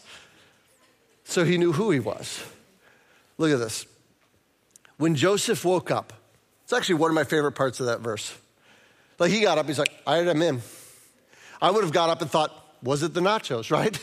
So 1.23 1.45
he 1.45 1.57
knew 1.57 1.71
who 1.71 1.91
he 1.91 1.99
was. 1.99 2.43
Look 3.37 3.51
at 3.51 3.59
this. 3.59 3.85
When 5.01 5.15
Joseph 5.15 5.65
woke 5.65 5.89
up, 5.89 6.13
it's 6.63 6.73
actually 6.73 6.93
one 6.93 7.09
of 7.09 7.15
my 7.15 7.23
favorite 7.23 7.53
parts 7.53 7.79
of 7.79 7.87
that 7.87 8.01
verse. 8.01 8.37
Like 9.17 9.31
he 9.31 9.41
got 9.41 9.57
up, 9.57 9.65
he's 9.65 9.79
like, 9.79 9.91
I'm 10.05 10.39
in. 10.43 10.61
I 11.59 11.71
would 11.71 11.83
have 11.83 11.91
got 11.91 12.11
up 12.11 12.21
and 12.21 12.29
thought, 12.29 12.53
was 12.83 13.01
it 13.01 13.15
the 13.15 13.19
nachos, 13.19 13.71
right? 13.75 13.99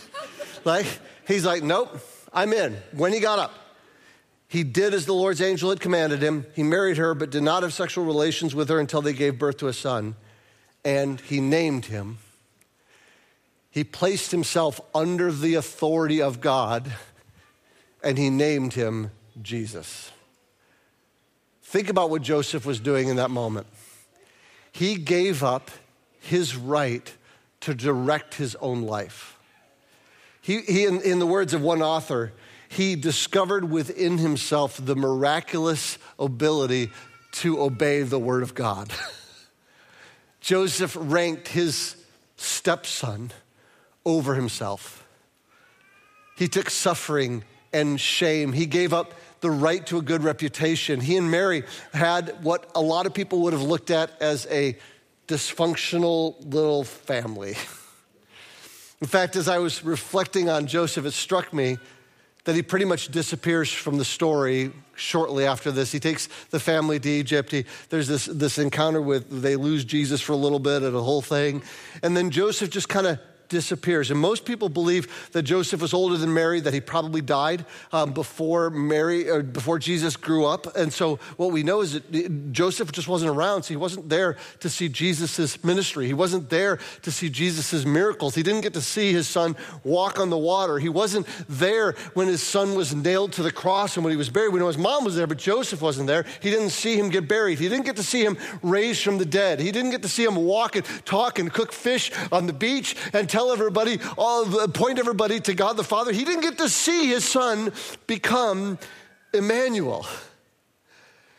like, 0.64 0.86
he's 1.28 1.46
like, 1.46 1.62
nope, 1.62 2.00
I'm 2.32 2.52
in. 2.52 2.76
When 2.90 3.12
he 3.12 3.20
got 3.20 3.38
up, 3.38 3.54
he 4.48 4.64
did 4.64 4.92
as 4.92 5.06
the 5.06 5.12
Lord's 5.12 5.40
angel 5.40 5.70
had 5.70 5.78
commanded 5.78 6.20
him. 6.20 6.46
He 6.56 6.64
married 6.64 6.96
her, 6.96 7.14
but 7.14 7.30
did 7.30 7.44
not 7.44 7.62
have 7.62 7.72
sexual 7.72 8.04
relations 8.04 8.52
with 8.52 8.68
her 8.68 8.80
until 8.80 9.00
they 9.00 9.12
gave 9.12 9.38
birth 9.38 9.58
to 9.58 9.68
a 9.68 9.72
son. 9.72 10.16
and 10.84 11.20
he 11.20 11.40
named 11.40 11.84
him. 11.84 12.18
He 13.70 13.84
placed 13.84 14.32
himself 14.32 14.80
under 14.92 15.30
the 15.30 15.54
authority 15.54 16.20
of 16.20 16.40
God 16.40 16.90
and 18.02 18.18
he 18.18 18.30
named 18.30 18.74
him 18.74 19.12
Jesus. 19.40 20.10
Think 21.68 21.90
about 21.90 22.08
what 22.08 22.22
Joseph 22.22 22.64
was 22.64 22.80
doing 22.80 23.08
in 23.08 23.16
that 23.16 23.30
moment. 23.30 23.66
He 24.72 24.94
gave 24.94 25.44
up 25.44 25.70
his 26.18 26.56
right 26.56 27.14
to 27.60 27.74
direct 27.74 28.36
his 28.36 28.56
own 28.56 28.84
life. 28.84 29.38
He, 30.40 30.62
he 30.62 30.86
in, 30.86 31.02
in 31.02 31.18
the 31.18 31.26
words 31.26 31.52
of 31.52 31.60
one 31.60 31.82
author, 31.82 32.32
he 32.70 32.96
discovered 32.96 33.70
within 33.70 34.16
himself 34.16 34.80
the 34.82 34.96
miraculous 34.96 35.98
ability 36.18 36.90
to 37.32 37.60
obey 37.60 38.00
the 38.00 38.18
word 38.18 38.42
of 38.42 38.54
God. 38.54 38.90
Joseph 40.40 40.96
ranked 40.98 41.48
his 41.48 41.96
stepson 42.36 43.30
over 44.06 44.34
himself. 44.34 45.06
He 46.34 46.48
took 46.48 46.70
suffering 46.70 47.44
and 47.72 48.00
shame. 48.00 48.52
He 48.52 48.66
gave 48.66 48.92
up 48.92 49.14
the 49.40 49.50
right 49.50 49.86
to 49.86 49.98
a 49.98 50.02
good 50.02 50.24
reputation. 50.24 51.00
He 51.00 51.16
and 51.16 51.30
Mary 51.30 51.64
had 51.92 52.42
what 52.42 52.70
a 52.74 52.80
lot 52.80 53.06
of 53.06 53.14
people 53.14 53.42
would 53.42 53.52
have 53.52 53.62
looked 53.62 53.90
at 53.90 54.10
as 54.20 54.46
a 54.50 54.76
dysfunctional 55.28 56.36
little 56.52 56.84
family. 56.84 57.54
In 59.00 59.06
fact, 59.06 59.36
as 59.36 59.48
I 59.48 59.58
was 59.58 59.84
reflecting 59.84 60.48
on 60.48 60.66
Joseph, 60.66 61.06
it 61.06 61.12
struck 61.12 61.52
me 61.52 61.78
that 62.44 62.56
he 62.56 62.62
pretty 62.62 62.86
much 62.86 63.08
disappears 63.08 63.70
from 63.70 63.98
the 63.98 64.04
story 64.04 64.72
shortly 64.96 65.44
after 65.44 65.70
this. 65.70 65.92
He 65.92 66.00
takes 66.00 66.28
the 66.50 66.58
family 66.58 66.98
to 66.98 67.08
Egypt. 67.08 67.52
He, 67.52 67.66
there's 67.90 68.08
this, 68.08 68.24
this 68.24 68.58
encounter 68.58 69.02
with, 69.02 69.42
they 69.42 69.54
lose 69.54 69.84
Jesus 69.84 70.20
for 70.20 70.32
a 70.32 70.36
little 70.36 70.58
bit 70.58 70.82
and 70.82 70.96
a 70.96 71.02
whole 71.02 71.20
thing. 71.20 71.62
And 72.02 72.16
then 72.16 72.30
Joseph 72.30 72.70
just 72.70 72.88
kind 72.88 73.06
of 73.06 73.20
disappears. 73.48 74.10
And 74.10 74.20
most 74.20 74.44
people 74.44 74.68
believe 74.68 75.30
that 75.32 75.42
Joseph 75.42 75.80
was 75.80 75.94
older 75.94 76.16
than 76.16 76.32
Mary, 76.32 76.60
that 76.60 76.74
he 76.74 76.80
probably 76.80 77.20
died 77.20 77.64
um, 77.92 78.12
before 78.12 78.70
Mary 78.70 79.28
or 79.28 79.42
before 79.42 79.78
Jesus 79.78 80.16
grew 80.16 80.44
up. 80.44 80.76
And 80.76 80.92
so 80.92 81.16
what 81.36 81.52
we 81.52 81.62
know 81.62 81.80
is 81.80 81.92
that 81.94 82.52
Joseph 82.52 82.92
just 82.92 83.08
wasn't 83.08 83.30
around, 83.30 83.62
so 83.62 83.68
he 83.68 83.76
wasn't 83.76 84.08
there 84.08 84.36
to 84.60 84.68
see 84.68 84.88
Jesus' 84.88 85.62
ministry. 85.64 86.06
He 86.06 86.14
wasn't 86.14 86.50
there 86.50 86.78
to 87.02 87.10
see 87.10 87.28
Jesus' 87.28 87.84
miracles. 87.84 88.34
He 88.34 88.42
didn't 88.42 88.62
get 88.62 88.74
to 88.74 88.80
see 88.80 89.12
his 89.12 89.28
son 89.28 89.56
walk 89.84 90.18
on 90.18 90.30
the 90.30 90.38
water. 90.38 90.78
He 90.78 90.88
wasn't 90.88 91.26
there 91.48 91.92
when 92.14 92.28
his 92.28 92.42
son 92.42 92.74
was 92.74 92.94
nailed 92.94 93.32
to 93.32 93.42
the 93.42 93.52
cross 93.52 93.96
and 93.96 94.04
when 94.04 94.10
he 94.10 94.16
was 94.16 94.28
buried. 94.28 94.52
We 94.52 94.60
know 94.60 94.66
his 94.66 94.78
mom 94.78 95.04
was 95.04 95.16
there, 95.16 95.26
but 95.26 95.38
Joseph 95.38 95.80
wasn't 95.80 96.06
there. 96.06 96.24
He 96.40 96.50
didn't 96.50 96.70
see 96.70 96.98
him 96.98 97.08
get 97.08 97.28
buried. 97.28 97.58
He 97.58 97.68
didn't 97.68 97.86
get 97.86 97.96
to 97.96 98.02
see 98.02 98.24
him 98.24 98.36
raised 98.62 99.02
from 99.02 99.18
the 99.18 99.26
dead. 99.26 99.60
He 99.60 99.72
didn't 99.72 99.90
get 99.90 100.02
to 100.02 100.08
see 100.08 100.24
him 100.24 100.36
walk 100.36 100.76
and 100.76 100.84
talk 101.04 101.38
and 101.38 101.52
cook 101.52 101.72
fish 101.72 102.10
on 102.32 102.46
the 102.46 102.52
beach 102.52 102.96
and 103.12 103.28
tell 103.28 103.37
everybody, 103.46 103.98
all, 104.16 104.44
point 104.68 104.98
everybody 104.98 105.40
to 105.40 105.54
God 105.54 105.76
the 105.76 105.84
Father. 105.84 106.12
He 106.12 106.24
didn't 106.24 106.42
get 106.42 106.58
to 106.58 106.68
see 106.68 107.06
his 107.06 107.24
son 107.24 107.72
become 108.06 108.78
Immanuel. 109.32 110.06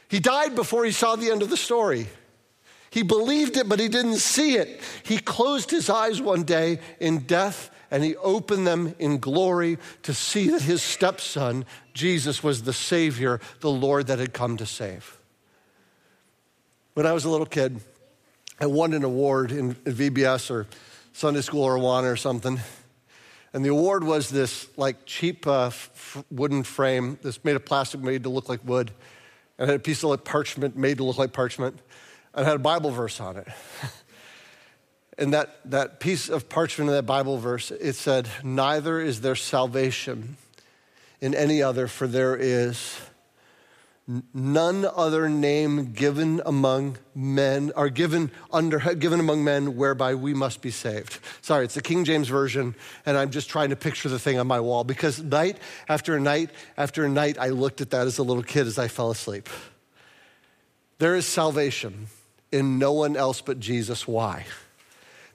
He 0.09 0.19
died 0.19 0.55
before 0.55 0.85
he 0.85 0.91
saw 0.91 1.15
the 1.15 1.29
end 1.29 1.41
of 1.41 1.49
the 1.49 1.57
story. 1.57 2.07
He 2.89 3.03
believed 3.03 3.57
it, 3.57 3.69
but 3.69 3.79
he 3.79 3.87
didn't 3.87 4.17
see 4.17 4.55
it. 4.55 4.81
He 5.03 5.19
closed 5.19 5.69
his 5.69 5.89
eyes 5.89 6.19
one 6.21 6.43
day 6.43 6.79
in 6.99 7.19
death 7.19 7.69
and 7.91 8.03
he 8.03 8.15
opened 8.17 8.67
them 8.67 8.95
in 8.99 9.19
glory 9.19 9.77
to 10.03 10.13
see 10.13 10.49
that 10.49 10.61
his 10.61 10.81
stepson, 10.81 11.65
Jesus, 11.93 12.43
was 12.43 12.63
the 12.63 12.73
Savior, 12.73 13.39
the 13.61 13.69
Lord 13.69 14.07
that 14.07 14.19
had 14.19 14.33
come 14.33 14.57
to 14.57 14.65
save. 14.65 15.19
When 16.93 17.05
I 17.05 17.13
was 17.13 17.25
a 17.25 17.29
little 17.29 17.45
kid, 17.45 17.79
I 18.59 18.65
won 18.65 18.93
an 18.93 19.03
award 19.03 19.51
in 19.51 19.73
VBS 19.75 20.51
or 20.51 20.67
Sunday 21.19 21.41
school 21.41 21.63
or 21.63 21.75
Awana 21.75 22.09
or 22.09 22.15
something. 22.15 22.61
And 23.51 23.65
the 23.65 23.67
award 23.67 24.05
was 24.05 24.29
this 24.29 24.69
like 24.77 25.05
cheap 25.05 25.45
uh, 25.45 25.65
f- 25.65 26.23
wooden 26.31 26.63
frame 26.63 27.19
that's 27.21 27.43
made 27.43 27.57
of 27.57 27.65
plastic 27.65 27.99
made 27.99 28.23
to 28.23 28.29
look 28.29 28.47
like 28.47 28.61
wood. 28.63 28.91
And 29.57 29.69
had 29.69 29.81
a 29.81 29.83
piece 29.83 30.01
of 30.01 30.11
like 30.11 30.23
parchment 30.23 30.77
made 30.77 30.95
to 30.99 31.03
look 31.03 31.17
like 31.17 31.33
parchment. 31.33 31.77
And 32.33 32.45
had 32.45 32.55
a 32.55 32.59
Bible 32.59 32.91
verse 32.91 33.19
on 33.19 33.35
it. 33.35 33.49
and 35.17 35.33
that, 35.33 35.59
that 35.65 35.99
piece 35.99 36.29
of 36.29 36.47
parchment 36.47 36.89
in 36.89 36.95
that 36.95 37.05
Bible 37.05 37.37
verse, 37.37 37.69
it 37.69 37.95
said, 37.95 38.29
Neither 38.41 39.01
is 39.01 39.19
there 39.19 39.35
salvation 39.35 40.37
in 41.19 41.35
any 41.35 41.61
other, 41.61 41.87
for 41.87 42.07
there 42.07 42.37
is 42.37 42.97
none 44.33 44.89
other 44.95 45.29
name 45.29 45.91
given 45.93 46.41
among 46.43 46.97
men 47.13 47.71
are 47.75 47.89
given 47.89 48.31
under 48.51 48.79
given 48.95 49.19
among 49.19 49.43
men 49.43 49.75
whereby 49.75 50.15
we 50.15 50.33
must 50.33 50.63
be 50.63 50.71
saved. 50.71 51.19
Sorry 51.41 51.65
it's 51.65 51.75
the 51.75 51.81
king 51.81 52.03
james 52.05 52.27
version 52.27 52.73
and 53.05 53.15
i'm 53.17 53.29
just 53.29 53.49
trying 53.49 53.69
to 53.69 53.75
picture 53.75 54.09
the 54.09 54.17
thing 54.17 54.39
on 54.39 54.47
my 54.47 54.59
wall 54.59 54.83
because 54.83 55.21
night 55.21 55.57
after 55.87 56.19
night 56.19 56.49
after 56.75 57.07
night 57.07 57.37
i 57.39 57.49
looked 57.49 57.81
at 57.81 57.91
that 57.91 58.07
as 58.07 58.17
a 58.17 58.23
little 58.23 58.41
kid 58.41 58.65
as 58.65 58.79
i 58.79 58.87
fell 58.87 59.11
asleep. 59.11 59.47
There 60.97 61.15
is 61.15 61.27
salvation 61.27 62.07
in 62.51 62.79
no 62.79 62.93
one 62.93 63.15
else 63.15 63.41
but 63.41 63.59
jesus. 63.59 64.07
Why? 64.07 64.47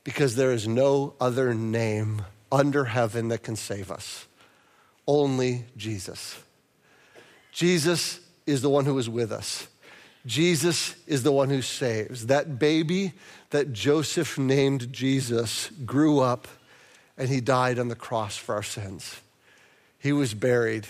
Because 0.02 0.34
there 0.34 0.52
is 0.52 0.66
no 0.66 1.14
other 1.20 1.54
name 1.54 2.22
under 2.50 2.87
heaven 2.87 3.28
that 3.28 3.44
can 3.44 3.54
save 3.54 3.92
us. 3.92 4.26
Only 5.06 5.66
jesus. 5.76 6.40
Jesus 7.52 8.18
is 8.46 8.62
the 8.62 8.70
one 8.70 8.85
who 8.85 8.98
is 8.98 9.09
with 9.09 9.33
us. 9.33 9.66
Jesus 10.26 10.94
is 11.07 11.22
the 11.22 11.33
one 11.33 11.50
who 11.50 11.62
saves. 11.62 12.26
That 12.26 12.59
baby 12.59 13.12
that 13.50 13.72
Joseph 13.72 14.38
named 14.38 14.92
Jesus 14.92 15.70
grew 15.85 16.20
up 16.20 16.48
and 17.16 17.28
he 17.28 17.40
died 17.40 17.78
on 17.78 17.88
the 17.88 17.94
cross 17.94 18.37
for 18.37 18.54
our 18.54 18.62
sins. 18.62 19.20
He 19.98 20.12
was 20.12 20.35
buried. 20.35 20.87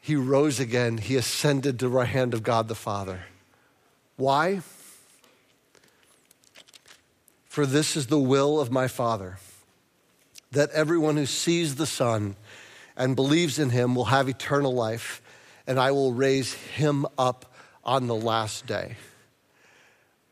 He 0.00 0.16
rose 0.16 0.58
again. 0.58 0.98
He 0.98 1.16
ascended 1.16 1.78
to 1.78 1.86
the 1.86 1.90
right 1.90 2.08
hand 2.08 2.34
of 2.34 2.42
God 2.42 2.68
the 2.68 2.74
Father. 2.74 3.20
Why? 4.16 4.62
For 7.46 7.66
this 7.66 7.96
is 7.96 8.06
the 8.06 8.18
will 8.18 8.60
of 8.60 8.70
my 8.70 8.88
Father, 8.88 9.38
that 10.52 10.70
everyone 10.70 11.16
who 11.16 11.26
sees 11.26 11.74
the 11.74 11.86
Son 11.86 12.36
and 12.96 13.14
believes 13.14 13.58
in 13.58 13.70
him 13.70 13.94
will 13.94 14.06
have 14.06 14.28
eternal 14.28 14.72
life 14.72 15.20
and 15.66 15.78
I 15.78 15.92
will 15.92 16.12
raise 16.12 16.54
him 16.54 17.06
up 17.18 17.54
on 17.84 18.06
the 18.06 18.14
last 18.14 18.66
day. 18.66 18.96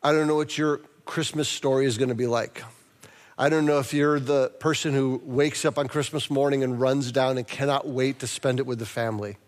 I 0.02 0.12
don't 0.12 0.26
know 0.26 0.36
what 0.36 0.56
your 0.56 0.78
Christmas 1.04 1.48
story 1.48 1.86
is 1.86 1.98
going 1.98 2.08
to 2.08 2.14
be 2.14 2.26
like. 2.26 2.62
I 3.36 3.48
don't 3.48 3.64
know 3.64 3.78
if 3.78 3.94
you're 3.94 4.20
the 4.20 4.50
person 4.60 4.92
who 4.92 5.20
wakes 5.24 5.64
up 5.64 5.78
on 5.78 5.88
Christmas 5.88 6.30
morning 6.30 6.62
and 6.62 6.80
runs 6.80 7.10
down 7.10 7.38
and 7.38 7.46
cannot 7.46 7.88
wait 7.88 8.18
to 8.20 8.26
spend 8.26 8.60
it 8.60 8.66
with 8.66 8.78
the 8.78 8.86
family. 8.86 9.38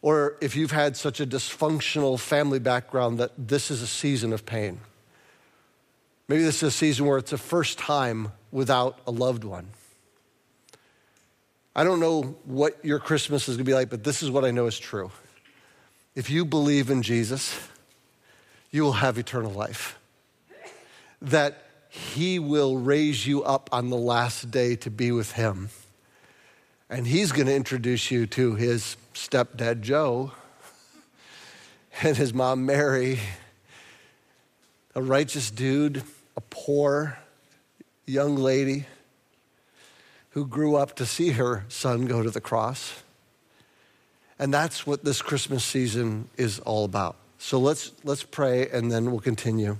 Or 0.00 0.36
if 0.40 0.56
you've 0.56 0.72
had 0.72 0.96
such 0.96 1.20
a 1.20 1.26
dysfunctional 1.26 2.18
family 2.18 2.58
background 2.58 3.18
that 3.18 3.30
this 3.38 3.70
is 3.70 3.82
a 3.82 3.86
season 3.86 4.32
of 4.32 4.44
pain. 4.44 4.80
Maybe 6.26 6.42
this 6.42 6.56
is 6.56 6.62
a 6.62 6.70
season 6.70 7.06
where 7.06 7.18
it's 7.18 7.32
a 7.32 7.38
first 7.38 7.78
time 7.78 8.32
without 8.50 8.98
a 9.06 9.12
loved 9.12 9.44
one. 9.44 9.68
I 11.74 11.84
don't 11.84 12.00
know 12.00 12.36
what 12.44 12.84
your 12.84 12.98
Christmas 12.98 13.48
is 13.48 13.56
going 13.56 13.64
to 13.64 13.70
be 13.70 13.74
like, 13.74 13.88
but 13.88 14.04
this 14.04 14.22
is 14.22 14.30
what 14.30 14.44
I 14.44 14.50
know 14.50 14.66
is 14.66 14.78
true. 14.78 15.10
If 16.14 16.28
you 16.28 16.44
believe 16.44 16.90
in 16.90 17.02
Jesus, 17.02 17.58
you 18.70 18.82
will 18.82 18.92
have 18.92 19.16
eternal 19.16 19.50
life. 19.50 19.98
That 21.22 21.64
he 21.88 22.38
will 22.38 22.76
raise 22.76 23.26
you 23.26 23.42
up 23.42 23.70
on 23.72 23.88
the 23.88 23.96
last 23.96 24.50
day 24.50 24.76
to 24.76 24.90
be 24.90 25.12
with 25.12 25.32
him. 25.32 25.70
And 26.90 27.06
he's 27.06 27.32
going 27.32 27.46
to 27.46 27.54
introduce 27.54 28.10
you 28.10 28.26
to 28.28 28.54
his 28.54 28.96
stepdad, 29.14 29.80
Joe, 29.80 30.32
and 32.02 32.16
his 32.16 32.34
mom, 32.34 32.66
Mary, 32.66 33.18
a 34.94 35.00
righteous 35.00 35.50
dude, 35.50 36.02
a 36.36 36.42
poor 36.42 37.18
young 38.04 38.36
lady 38.36 38.84
who 40.32 40.46
grew 40.46 40.76
up 40.76 40.96
to 40.96 41.06
see 41.06 41.30
her 41.30 41.64
son 41.68 42.06
go 42.06 42.22
to 42.22 42.30
the 42.30 42.40
cross. 42.40 43.02
And 44.38 44.52
that's 44.52 44.86
what 44.86 45.04
this 45.04 45.22
Christmas 45.22 45.64
season 45.64 46.28
is 46.36 46.58
all 46.60 46.84
about. 46.84 47.16
So 47.38 47.58
let's, 47.58 47.92
let's 48.02 48.22
pray 48.22 48.68
and 48.68 48.90
then 48.90 49.10
we'll 49.10 49.20
continue. 49.20 49.76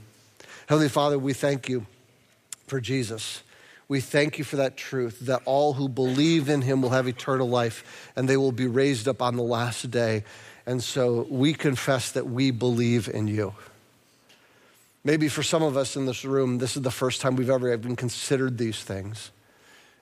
Heavenly 0.66 0.88
Father, 0.88 1.18
we 1.18 1.32
thank 1.32 1.68
you 1.68 1.86
for 2.66 2.80
Jesus. 2.80 3.42
We 3.88 4.00
thank 4.00 4.38
you 4.38 4.44
for 4.44 4.56
that 4.56 4.76
truth 4.76 5.20
that 5.20 5.42
all 5.44 5.74
who 5.74 5.88
believe 5.88 6.48
in 6.48 6.62
him 6.62 6.82
will 6.82 6.90
have 6.90 7.08
eternal 7.08 7.48
life 7.48 8.10
and 8.14 8.28
they 8.28 8.36
will 8.36 8.52
be 8.52 8.66
raised 8.66 9.08
up 9.08 9.22
on 9.22 9.36
the 9.36 9.42
last 9.42 9.90
day. 9.90 10.24
And 10.66 10.82
so 10.82 11.26
we 11.30 11.54
confess 11.54 12.12
that 12.12 12.26
we 12.26 12.50
believe 12.50 13.08
in 13.08 13.26
you. 13.26 13.54
Maybe 15.04 15.28
for 15.28 15.42
some 15.42 15.62
of 15.62 15.76
us 15.76 15.96
in 15.96 16.06
this 16.06 16.24
room, 16.24 16.58
this 16.58 16.76
is 16.76 16.82
the 16.82 16.90
first 16.90 17.20
time 17.20 17.36
we've 17.36 17.50
ever 17.50 17.72
even 17.72 17.96
considered 17.96 18.58
these 18.58 18.82
things. 18.82 19.30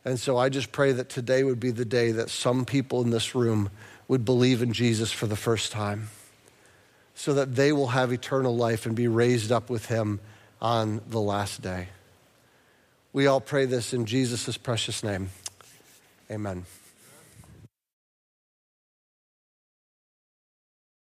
And 0.05 0.19
so 0.19 0.37
I 0.37 0.49
just 0.49 0.73
pray 0.73 0.93
that 0.93 1.09
today 1.09 1.45
would 1.45 1.61
be 1.61 1.71
the 1.71 1.85
day 1.85 2.13
that 2.13 2.31
some 2.31 2.65
people 2.65 3.03
in 3.03 3.11
this 3.11 3.35
room 3.35 3.71
would 4.09 4.25
believe 4.25 4.63
in 4.63 4.73
Jesus 4.73 5.13
for 5.13 5.27
the 5.27 5.37
first 5.37 5.73
time 5.73 6.09
so 7.15 7.35
that 7.35 7.55
they 7.55 7.71
will 7.71 7.89
have 7.89 8.13
eternal 8.13 8.57
life 8.57 8.87
and 8.87 8.97
be 8.97 9.09
raised 9.09 9.53
up 9.53 9.69
with 9.69 9.87
him 9.87 10.21
on 10.61 11.03
the 11.09 11.21
last 11.21 11.61
day. 11.61 11.89
We 13.13 13.27
all 13.27 13.41
pray 13.41 13.67
this 13.67 13.93
in 13.93 14.07
Jesus' 14.07 14.57
precious 14.57 15.03
name. 15.03 15.31
Amen. 16.31 16.65